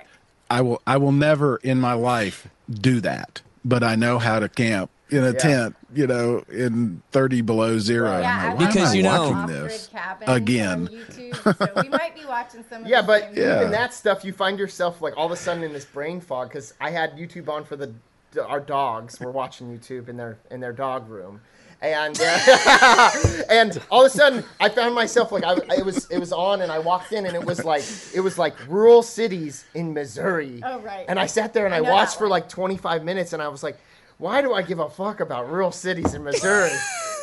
[0.50, 4.48] I will I will never in my life do that, but I know how to
[4.48, 5.38] camp in a Yeah.
[5.38, 8.18] tent, you know, in 30 below zero.
[8.18, 9.88] Yeah, like, why Because am I you know- watching Off-grid this
[10.26, 10.88] again?
[10.88, 13.56] YouTube, so we might be watching some of Yeah, but same Yeah.
[13.60, 16.48] even that stuff, you find yourself like all of a sudden in this brain fog
[16.48, 17.92] because I had YouTube on for the
[18.46, 19.18] our dogs.
[19.20, 21.40] We're watching YouTube in their in their dog room,
[21.80, 23.10] and uh,
[23.48, 26.60] and all of a sudden I found myself like I, it was it was on
[26.60, 27.82] and I walked in and it was like
[28.12, 30.60] it was like rural cities in Missouri.
[30.64, 31.06] Oh, right.
[31.08, 33.62] And I sat there and I, I watched for like 25 minutes and I was
[33.62, 33.78] like.
[34.18, 36.70] Why do I give a fuck about rural cities in Missouri?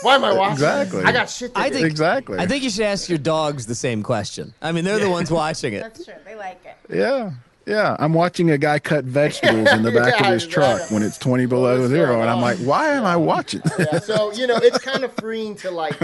[0.03, 0.59] Why am I watching?
[0.59, 0.81] this?
[0.83, 1.03] Exactly.
[1.03, 1.75] I got shit to I do.
[1.75, 2.37] think Exactly.
[2.37, 4.53] I think you should ask your dogs the same question.
[4.61, 5.81] I mean, they're the ones watching it.
[5.81, 6.13] That's true.
[6.25, 6.75] They like it.
[6.95, 7.31] Yeah.
[7.65, 10.95] Yeah, I'm watching a guy cut vegetables in the back Yeah, of his truck exactly.
[10.97, 13.61] when it's 20 below What's zero, and I'm like, why am I watching?
[13.79, 15.95] yeah, so you know, it's kind of freeing to like,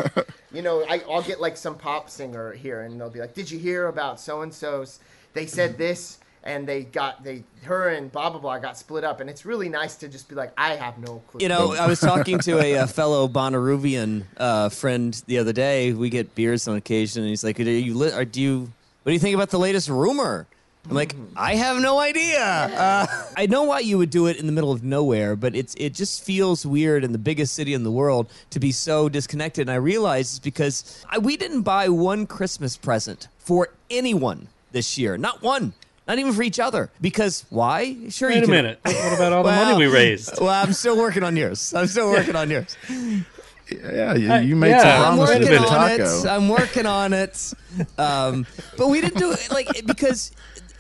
[0.54, 3.52] you know, I, I'll get like some pop singer here, and they'll be like, "Did
[3.52, 5.00] you hear about so and so's?
[5.34, 6.20] They said this,
[6.50, 9.70] and they got they her and blah blah blah got split up, and it's really
[9.70, 11.42] nice to just be like, I have no clue.
[11.42, 15.94] You know, I was talking to a, uh fellow Bonnaroovian uh, friend the other day.
[15.94, 17.94] We get beers on occasion, and he's like, "Are you?
[17.94, 18.60] Li- are, do you?
[19.04, 20.48] What do you think about the latest rumor?"
[20.90, 22.40] I'm like, I have no idea.
[22.42, 23.06] Uh,
[23.38, 25.94] I know why you would do it in the middle of nowhere, but it's it
[25.94, 29.68] just feels weird in the biggest city in the world to be so disconnected.
[29.68, 34.98] And I realize it's because I, we didn't buy one Christmas present for anyone this
[34.98, 35.74] year, not one.
[36.10, 36.90] Not even for each other.
[37.00, 37.96] Because why?
[38.10, 38.80] Sure, you Wait a can- minute.
[38.84, 40.42] What about all the money we raised?
[40.42, 41.72] Well, I'm still working on yours.
[41.72, 42.76] I'm still working on yours.
[42.90, 46.26] yeah, you, I- you made yeah, some I'm working to on it.
[46.26, 47.54] I'm working on it.
[48.00, 50.32] Um, but we didn't do it like because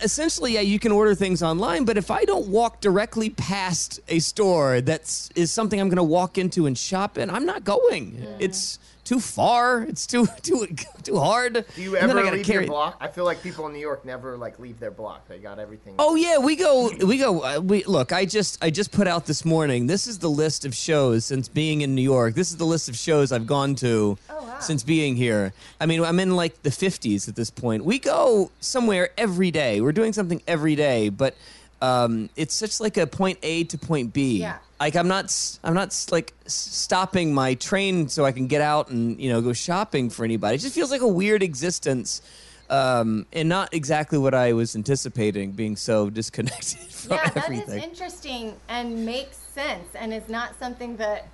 [0.02, 1.86] essentially, yeah, you can order things online.
[1.86, 6.04] But if I don't walk directly past a store that's is something I'm going to
[6.04, 8.26] walk into and shop in, I'm not going.
[8.40, 9.82] It's too far.
[9.82, 10.68] It's too too
[11.01, 11.66] too hard.
[11.76, 12.97] Do you ever I leave carry- your block?
[13.01, 15.28] I feel like people in New York never like leave their block.
[15.28, 15.95] They got everything.
[15.97, 16.91] Oh yeah, we go.
[17.03, 17.43] We go.
[17.43, 18.14] Uh, we look.
[18.14, 18.64] I just.
[18.64, 19.88] I just put out this morning.
[19.88, 22.36] This is the list of shows since being in New York.
[22.36, 24.60] This is the list of shows I've gone to Oh, wow.
[24.60, 25.53] since being here.
[25.82, 27.84] I mean, I'm in like the 50s at this point.
[27.84, 29.82] We go somewhere every day.
[29.82, 31.36] We're doing something every day, but
[31.82, 34.40] um, it's such like a point A to point B.
[34.40, 34.58] Yeah.
[34.80, 35.34] Like I'm not.
[35.64, 39.54] I'm not like stopping my train so I can get out and you know go
[39.54, 40.56] shopping for anybody.
[40.56, 42.22] It just feels like a weird existence.
[42.70, 47.44] Um, and not exactly what I was anticipating, being so disconnected from Yeah, that is
[47.62, 47.82] everything.
[47.84, 51.28] interesting and makes sense, and is not something that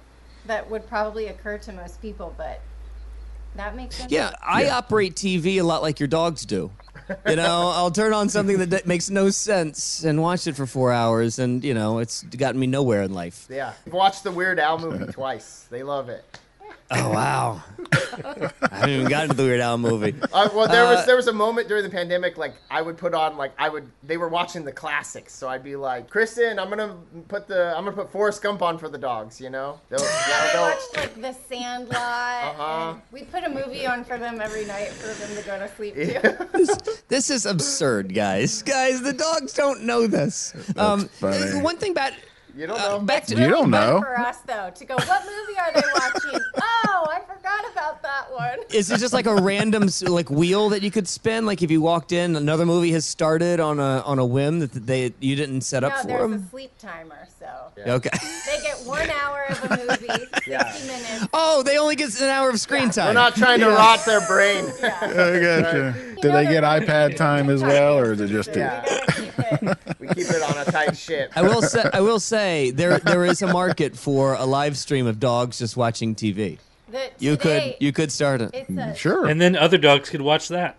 [0.45, 2.61] that would probably occur to most people, but
[3.55, 4.11] that makes sense.
[4.11, 6.71] Yeah, I operate TV a lot like your dogs do.
[7.27, 10.65] You know, I'll turn on something that d- makes no sense and watch it for
[10.65, 13.47] four hours, and you know, it's gotten me nowhere in life.
[13.49, 15.67] Yeah, watch the Weird Al movie twice.
[15.69, 16.23] They love it.
[16.91, 17.63] Oh wow,
[17.93, 20.13] I haven't even gotten to the Weird Al movie.
[20.31, 22.95] Uh, well, there was Uh, there was a moment during the pandemic, like I would
[22.97, 26.59] put on like I would they were watching the classics, so I'd be like, Kristyn,
[26.59, 26.95] I'm gonna
[27.27, 29.79] put the I'm gonna put Forrest Gump on for the dogs, you know.
[29.89, 31.95] They'll, they'll, they'll- watched like The Sandlot.
[31.97, 32.91] Uh-huh.
[32.91, 35.67] and we put a movie on for them every night for them to go to
[35.75, 36.47] sleep to.
[37.07, 38.61] This is absurd, guys.
[38.61, 40.53] Guys, the dogs don't know this.
[40.77, 41.61] Um, funny.
[41.61, 42.13] one thing about
[42.55, 42.99] you don't uh, know.
[42.99, 43.99] back to You don't know.
[44.01, 44.95] for us though to go.
[44.95, 46.39] What movie are they watching?
[46.61, 48.59] oh, I forgot about that one.
[48.73, 51.45] Is it just like a random like wheel that you could spin?
[51.45, 54.71] Like if you walked in, another movie has started on a on a whim that
[54.73, 56.33] they you didn't set up No, for there's them.
[56.47, 57.27] a sleep timer,
[57.75, 58.09] so Okay.
[58.45, 60.63] they get one hour of a movie, sixty Yeah.
[60.87, 61.27] minutes.
[61.33, 63.07] Oh, they only get an hour of screen time.
[63.07, 64.65] We're not trying to rot their brain.
[64.83, 64.89] I
[65.39, 65.95] gotcha.
[66.21, 68.55] Do they get iPad time as well, or is it just?
[68.55, 68.81] Yeah.
[68.83, 69.77] We gotta keep it.
[69.99, 71.31] We keep it on a tight ship.
[71.35, 75.07] I will say I will say there there is a market for a live stream
[75.07, 76.59] of dogs just watching TV.
[76.89, 78.53] The, You could you could start it.
[78.69, 79.25] A, Sure.
[79.25, 80.77] And then other dogs could watch that.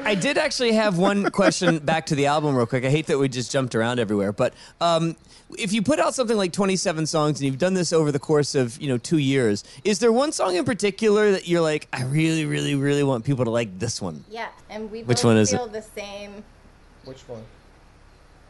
[0.00, 2.84] I did actually have one question back to the album real quick.
[2.84, 5.16] I hate that we just jumped around everywhere, but um,
[5.58, 8.54] if you put out something like 27 songs and you've done this over the course
[8.54, 12.04] of you know two years, is there one song in particular that you're like, I
[12.04, 14.24] really, really, really want people to like this one?
[14.30, 15.56] yeah, and we Which both one is it?
[15.56, 16.44] feel the same.
[17.04, 17.42] Which one?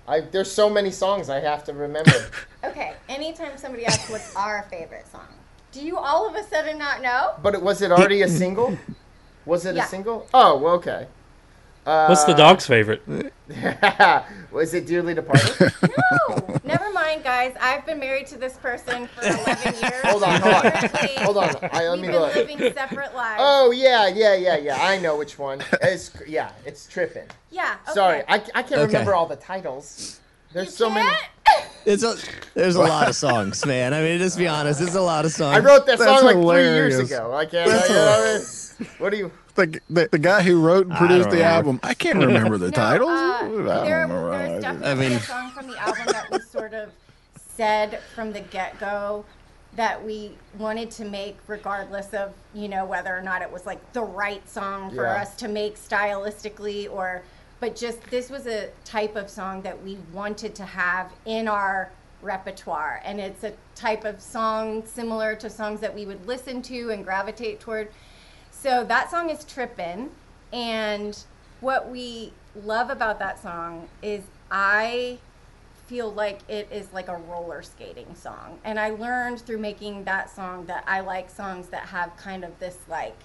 [0.07, 2.13] I there's so many songs I have to remember.
[2.65, 5.29] Okay, anytime somebody asks what's our favorite song,
[5.71, 7.35] do you all of a sudden not know?
[7.41, 8.77] but it, was it already a single?
[9.47, 9.85] Was it Yeah.
[9.85, 10.27] a single?
[10.35, 11.07] Oh, well, okay.
[11.89, 13.03] What's the uh, dog's favorite?
[14.53, 15.72] Was it Dearly Departed?
[16.28, 17.55] No, never mind, guys.
[17.61, 19.93] I've been married to this person for 11 years.
[20.05, 20.66] Hold on, hold on.
[20.66, 21.57] Apparently, Hold on.
[21.72, 22.34] I, let We've me been look.
[22.34, 23.41] living separate lives.
[23.43, 24.76] Oh yeah, yeah, yeah, yeah.
[24.80, 25.62] I know which one.
[25.82, 27.26] It's yeah, it's tripping.
[27.51, 27.76] yeah.
[27.84, 27.93] Okay.
[27.95, 28.84] Sorry, I, I can't Okay.
[28.86, 30.20] remember all the titles.
[30.53, 31.09] There's You so many.
[31.09, 31.66] can't?
[31.86, 32.16] It's a,
[32.55, 33.95] there's a lot of songs, man.
[33.95, 35.57] I mean, just be honest, it's a lot of songs.
[35.57, 37.34] I wrote that That's song like three years ago.
[37.34, 37.70] I can't.
[37.70, 38.45] I, you know,
[38.99, 39.32] what do you?
[39.59, 42.77] The, the, the guy who wrote and produced the album, I can't remember the No,
[42.77, 43.11] titles.
[43.11, 44.31] uh, I don't there, remember.
[44.31, 46.91] there's I- definitely I mean- a song from the album that we sort of
[47.57, 49.25] said from the get-go
[49.75, 50.31] that we
[50.61, 54.49] wanted to make regardless of you know whether or not it was like the right
[54.49, 55.23] song for Yeah.
[55.23, 57.23] us to make stylistically or
[57.59, 61.91] but just this was a type of song that we wanted to have in our
[62.23, 66.91] repertoire and it's a type of song similar to songs that we would listen to
[66.91, 67.89] and gravitate toward
[68.61, 70.11] so that song is Trippin'.
[70.53, 71.17] And
[71.61, 72.33] what we
[72.65, 75.19] love about that song is I
[75.87, 78.59] feel like it is like a roller skating song.
[78.65, 82.59] And I learned through making that song that I like songs that have kind of
[82.59, 83.17] this like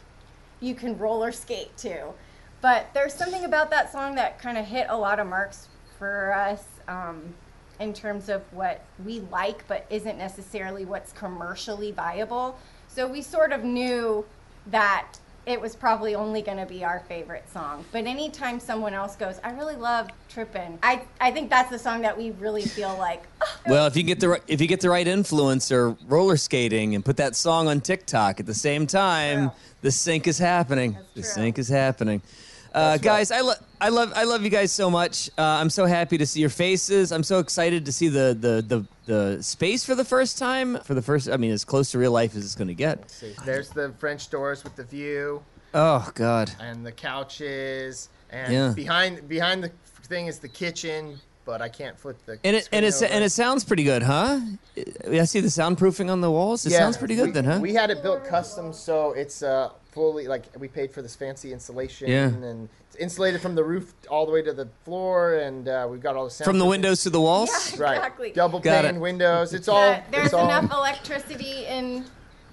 [0.60, 2.14] you can roller skate too.
[2.62, 5.68] But there's something about that song that kind of hit a lot of marks
[6.00, 7.34] for us um,
[7.80, 12.58] in terms of what we like, but isn't necessarily what's commercially viable.
[12.88, 14.26] So we sort of knew
[14.68, 15.16] that
[15.46, 17.84] it was probably only going to be our favorite song.
[17.92, 22.02] But anytime someone else goes, I really love Trippin', I, I think that's the song
[22.02, 24.90] that we really feel like, "Oh, Well, if you get the if you get the
[24.90, 29.92] right influencer roller skating and put that song on TikTok at the same time, the
[29.92, 30.98] sync is happening.
[31.16, 32.22] The sync is happening.
[32.74, 35.30] Uh, guys, I love I love I love you guys so much.
[35.38, 37.12] Uh, I'm so happy to see your faces.
[37.12, 40.80] I'm so excited to see the the the, the space for the first time.
[40.80, 43.14] For the first, I mean, as close to real life as it's going to get.
[43.46, 45.44] There's the French doors with the view
[45.74, 46.52] Oh God.
[46.60, 48.74] and the couches, and Yeah.
[48.76, 49.72] behind behind the
[50.04, 51.20] thing is the kitchen.
[51.46, 52.40] But I can't flip the.
[52.46, 54.40] And it and it and it sounds pretty good, huh?
[55.10, 56.66] I see the soundproofing on the walls.
[56.66, 57.60] It Yeah, sounds pretty good we, then, huh?
[57.62, 61.54] We had it built custom, so it's uh, fully like we paid for this fancy
[61.54, 62.26] insulation, Yeah.
[62.28, 66.02] and it's insulated from the roof all the way to the floor, and uh, we've
[66.02, 67.50] got all the sound From the windows to the walls.
[67.76, 67.84] Yeah.
[67.84, 68.32] right, Exactly.
[68.32, 69.00] double Got pane it.
[69.00, 69.54] windows.
[69.54, 69.80] It's all.
[69.80, 72.06] that there's it's all, enough electricity in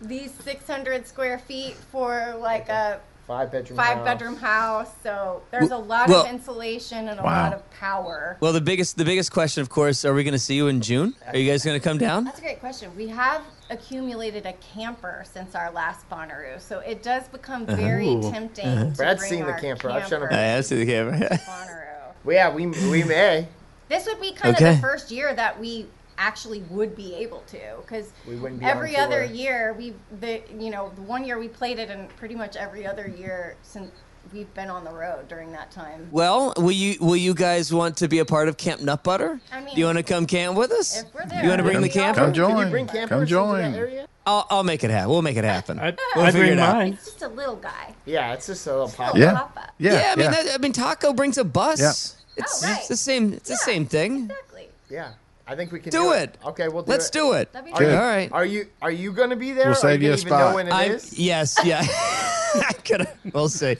[0.02, 3.00] these 600 square feet for like a
[3.30, 3.76] five bedroom.
[3.76, 4.04] five house.
[4.04, 4.88] bedroom house.
[5.04, 7.44] So there's a lot well- of insulation and a Wow.
[7.44, 8.36] lot of power.
[8.40, 10.80] Well, the biggest the biggest question, of course, are we going to see you in
[10.80, 11.14] June?
[11.28, 12.24] Are you guys going to come down?
[12.24, 12.90] That's a great question.
[12.96, 18.30] We have accumulated a camper since our last Bonnaroo, so it does become very Ooh.
[18.32, 18.66] tempting.
[18.66, 18.84] Uh-huh.
[18.86, 19.90] to Brad's bring seen the our camper.
[19.90, 20.28] I've shown him.
[20.28, 21.16] camper I have seen the camper.
[21.36, 21.86] Bonnaroo.
[22.24, 23.46] Well, yeah, we we may.
[23.88, 25.86] This would be kind of the first year that we
[26.20, 30.42] actually would be able to because We wouldn't be on every other year we the
[30.58, 33.90] you know the one year we played it and pretty much every other year since
[34.34, 37.96] we've been on the road during that time well, will you will you guys want
[37.96, 39.40] to be a part of Camp Nut Butter?
[39.50, 41.00] I mean, Do you want to come camp with us?
[41.02, 42.20] if we're there you want to bring the be camper?
[42.20, 42.50] all Come join.
[42.56, 44.06] Can you bring campers Come into join.
[44.26, 45.08] I'll, I'll make it happen.
[45.10, 45.78] We'll make it happen.
[45.80, 46.76] I'd, We'll I'd figure bring it out.
[46.76, 46.92] mine.
[46.92, 49.16] it's just a little guy Yeah, it's just a little pop.
[49.16, 49.32] Yeah.
[49.32, 49.74] pop up.
[49.78, 50.42] Yeah, yeah, I mean, yeah.
[50.42, 51.80] That, I mean, Taco brings a bus.
[51.80, 52.42] Yeah.
[52.44, 52.78] It's, Oh, right.
[52.78, 53.32] it's the same.
[53.32, 54.24] It's the same thing.
[54.24, 55.12] exactly Yeah,
[55.50, 56.38] I think we can Do it.
[56.46, 57.12] Okay, we'll do Let's it.
[57.12, 57.52] do it.
[57.52, 57.90] That'd be Are you.
[57.90, 58.30] All right.
[58.30, 59.66] Are you are you gonna be there?
[59.66, 60.54] We'll save you a don't know spot.
[60.54, 61.18] when it I'm, is?
[61.18, 61.84] yes, yeah.
[62.54, 63.08] I could.
[63.32, 63.76] We'll see.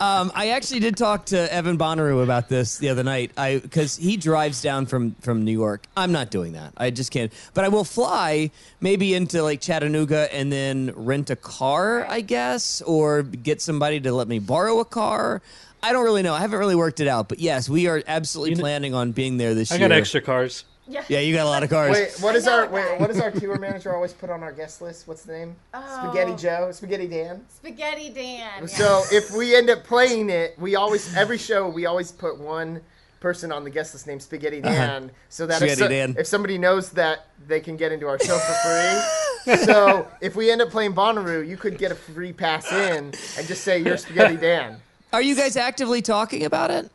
[0.00, 3.30] Um, I actually did talk to Evan Bonnaroo about this the other night.
[3.36, 5.86] I because he drives down from from New York.
[5.96, 6.72] I'm not doing that.
[6.76, 7.32] I just can't.
[7.54, 8.50] But I will fly
[8.80, 14.12] maybe into like Chattanooga and then rent a car, I guess, or get somebody to
[14.12, 15.40] let me borrow a car.
[15.84, 16.34] I don't really know.
[16.34, 17.28] I haven't really worked it out.
[17.28, 19.86] But yes, we are absolutely You kn- planning on being there this I year.
[19.86, 20.64] I got extra cars.
[20.92, 21.92] Yeah Yeah, you got a lot of cars.
[21.92, 22.72] Wait, what I is know our that.
[22.72, 25.08] wait, what does our tour manager always put on our guest list?
[25.08, 25.56] What's the name?
[25.72, 26.36] Spaghetti Oh.
[26.36, 27.44] Joe, Spaghetti Dan.
[27.48, 28.66] spaghetti dan yeah.
[28.66, 32.80] So if we end up playing it, we always every show we always put one
[33.20, 35.76] person on the guest list named Spaghetti Dan, so that if, Uh-huh.
[35.76, 36.16] So- Dan.
[36.18, 39.56] if somebody knows that they can get into our show for free.
[39.64, 43.46] so if we end up playing Bonnaroo, you could get a free pass in and
[43.46, 44.80] just say you're Spaghetti Dan.
[45.12, 46.90] Are you guys actively talking about it?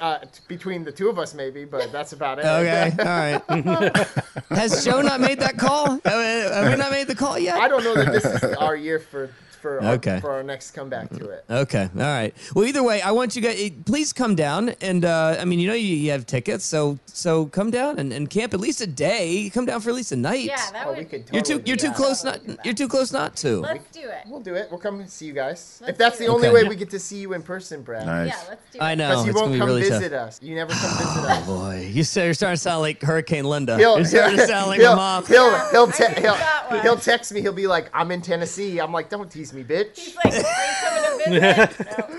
[0.00, 0.18] Uh,
[0.48, 2.44] between the two of us, maybe, but that's about it.
[2.44, 4.06] Okay, all right.
[4.50, 5.98] Has Joe not made that call?
[6.04, 7.58] Have we not made the call yet?
[7.58, 9.30] I don't know that this is our year for
[9.60, 10.20] for our, Okay.
[10.20, 11.44] for our next comeback to it.
[11.50, 12.34] Okay, all right.
[12.54, 13.56] Well, either way, I want you guys.
[13.60, 16.98] eh, Please come down, and uh, I mean, you know, you, you have tickets, so
[17.06, 19.50] so come down and, and camp at least a day.
[19.52, 20.44] Come down for at least a night.
[20.44, 21.24] yeah that Oh, would we could.
[21.32, 21.96] You're too you're too that.
[21.96, 23.60] close not you're too close not to.
[23.60, 24.68] let's do it We'll do it.
[24.70, 25.78] We'll come and see you guys.
[25.80, 26.28] Let's if that's the it.
[26.28, 26.62] only Okay.
[26.62, 28.06] way we get to see you in person, Brad.
[28.06, 28.28] Nice.
[28.28, 30.28] yeah let's do it I know Because he it's won't come really visit tough.
[30.28, 30.42] us.
[30.42, 31.44] You never come visit us.
[31.48, 33.76] Oh boy, you say you're starting to sound like Hurricane Linda.
[33.78, 35.26] He'll, you're starting to sound like he'll, a mom.
[35.26, 37.40] He'll, he'll, te- he'll, he'll text me.
[37.40, 40.38] He'll be like, "I'm in Tennessee." I'm like, "Don't tease me, bitch." he's like are
[40.38, 42.18] you coming to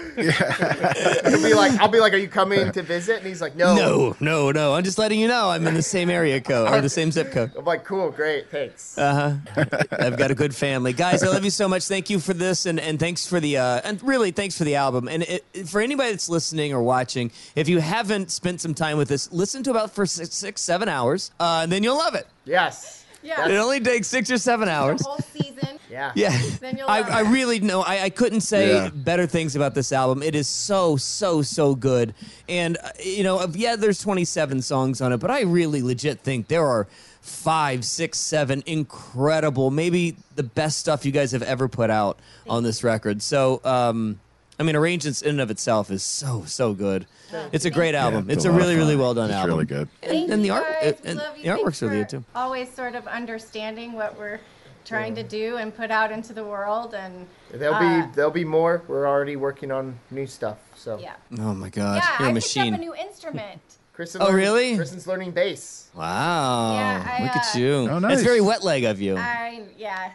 [1.30, 3.76] He'll be like, I'll be like, "Are you coming to visit?" And he's like, "No."
[3.76, 4.74] No, no, no.
[4.74, 7.32] I'm just letting you know I'm in the same area code or the same zip
[7.32, 7.52] code.
[7.58, 9.66] I'm like, "Cool, great, thanks." Uh huh.
[9.92, 11.24] I've got a good family, guys.
[11.24, 11.86] I love you so much.
[11.88, 14.76] Thank you for this, and, and thanks for the uh, and really thanks for the
[14.76, 15.08] album.
[15.08, 19.08] And it, for anybody that's listening or watching, if you haven't spent some time with
[19.08, 22.28] this, listen to about for six, six seven hours, uh, and then you'll love it.
[22.46, 22.99] yes.
[23.22, 23.48] Yeah.
[23.48, 25.02] It only takes six or seven hours.
[25.02, 25.80] The whole season.
[25.90, 26.12] Yeah.
[26.16, 26.38] Yeah.
[26.62, 27.82] Then you'll I, I really know.
[27.82, 28.90] I, I couldn't say Yeah.
[28.94, 30.24] better things about this album.
[30.24, 32.14] It is so, so, so good.
[32.48, 36.20] And, uh, you know, of- yeah, there's 27 songs on it, but I really legit
[36.20, 36.88] think there are
[37.22, 42.64] five, six, seven incredible, maybe the best stuff you guys have ever put out on
[42.64, 43.22] this record.
[43.22, 44.20] So, um,
[44.60, 47.06] I mean, Arrangements in and of itself is so, so good.
[47.52, 48.28] It's a great album.
[48.28, 49.52] Yeah, it's, a lot of really, really well done it's album.
[49.52, 49.88] really good.
[50.02, 50.98] Thank and the you art- guys.
[51.04, 51.44] and Love you.
[51.44, 52.24] the artwork's really for good, too.
[52.36, 54.40] Always sort of understanding what we're
[54.86, 58.46] trying to do and put out into the world, and There'll uh, be there'll be
[58.46, 58.82] more.
[58.88, 60.58] We're already working on new stuff.
[60.76, 61.98] So yeah, Oh, my God.
[62.04, 62.16] yeah.
[62.20, 62.64] You're a I machine.
[62.64, 63.62] picked up a new instrument.
[63.94, 64.22] Kristyn.
[64.22, 64.76] Oh, learned- really?
[64.78, 65.90] Kristyn's learning bass.
[65.94, 66.74] Wow.
[66.74, 67.74] Yeah, I, Look at uh, you.
[67.74, 68.02] Oh, nice.
[68.02, 68.24] That's nice.
[68.24, 69.18] very wet leg of you.
[69.18, 70.12] I yeah,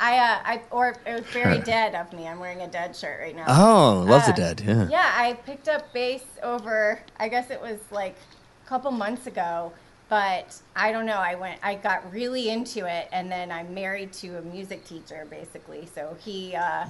[0.00, 2.26] I uh, I or it was very dead of me.
[2.28, 3.44] I'm wearing a dead shirt right now.
[3.48, 4.60] Oh, love the Uh, dead.
[4.60, 4.88] Yeah.
[4.88, 7.00] Yeah, I picked up bass over.
[7.18, 8.16] I guess it was like
[8.64, 9.72] a couple months ago,
[10.08, 11.18] but I don't know.
[11.18, 11.58] I went.
[11.62, 15.88] I got really into it, and then I'm married to a music teacher, basically.
[15.94, 16.54] So he.
[16.54, 16.86] Uh,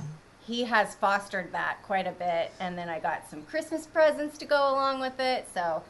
[0.47, 4.47] he has fostered that quite a bit, and then I got some Christmas presents to
[4.47, 5.47] go along with it.
[5.53, 5.83] So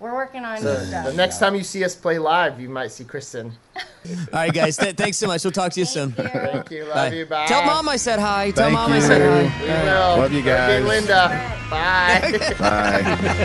[0.00, 1.06] we're working on So stuff.
[1.06, 3.52] the next time you see us play live, you might see Kristyn.
[3.76, 3.82] All
[4.32, 4.76] right, guys.
[4.76, 5.44] Th- thanks so much.
[5.44, 6.12] We'll talk to you soon.
[6.12, 6.40] Thank you.
[6.40, 6.84] Thank you.
[6.84, 7.14] Love Bye.
[7.16, 7.26] you.
[7.26, 7.46] Bye.
[7.46, 8.50] Tell mom I said hi.
[8.52, 9.02] Tell Thank mom I you.
[9.02, 9.20] said
[9.60, 10.18] We will.
[10.22, 10.84] Love you Okay, guys.
[10.84, 11.28] Linda.
[11.70, 12.54] Bye.
[12.58, 13.44] Bye.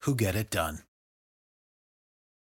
[0.00, 0.89] who get it done.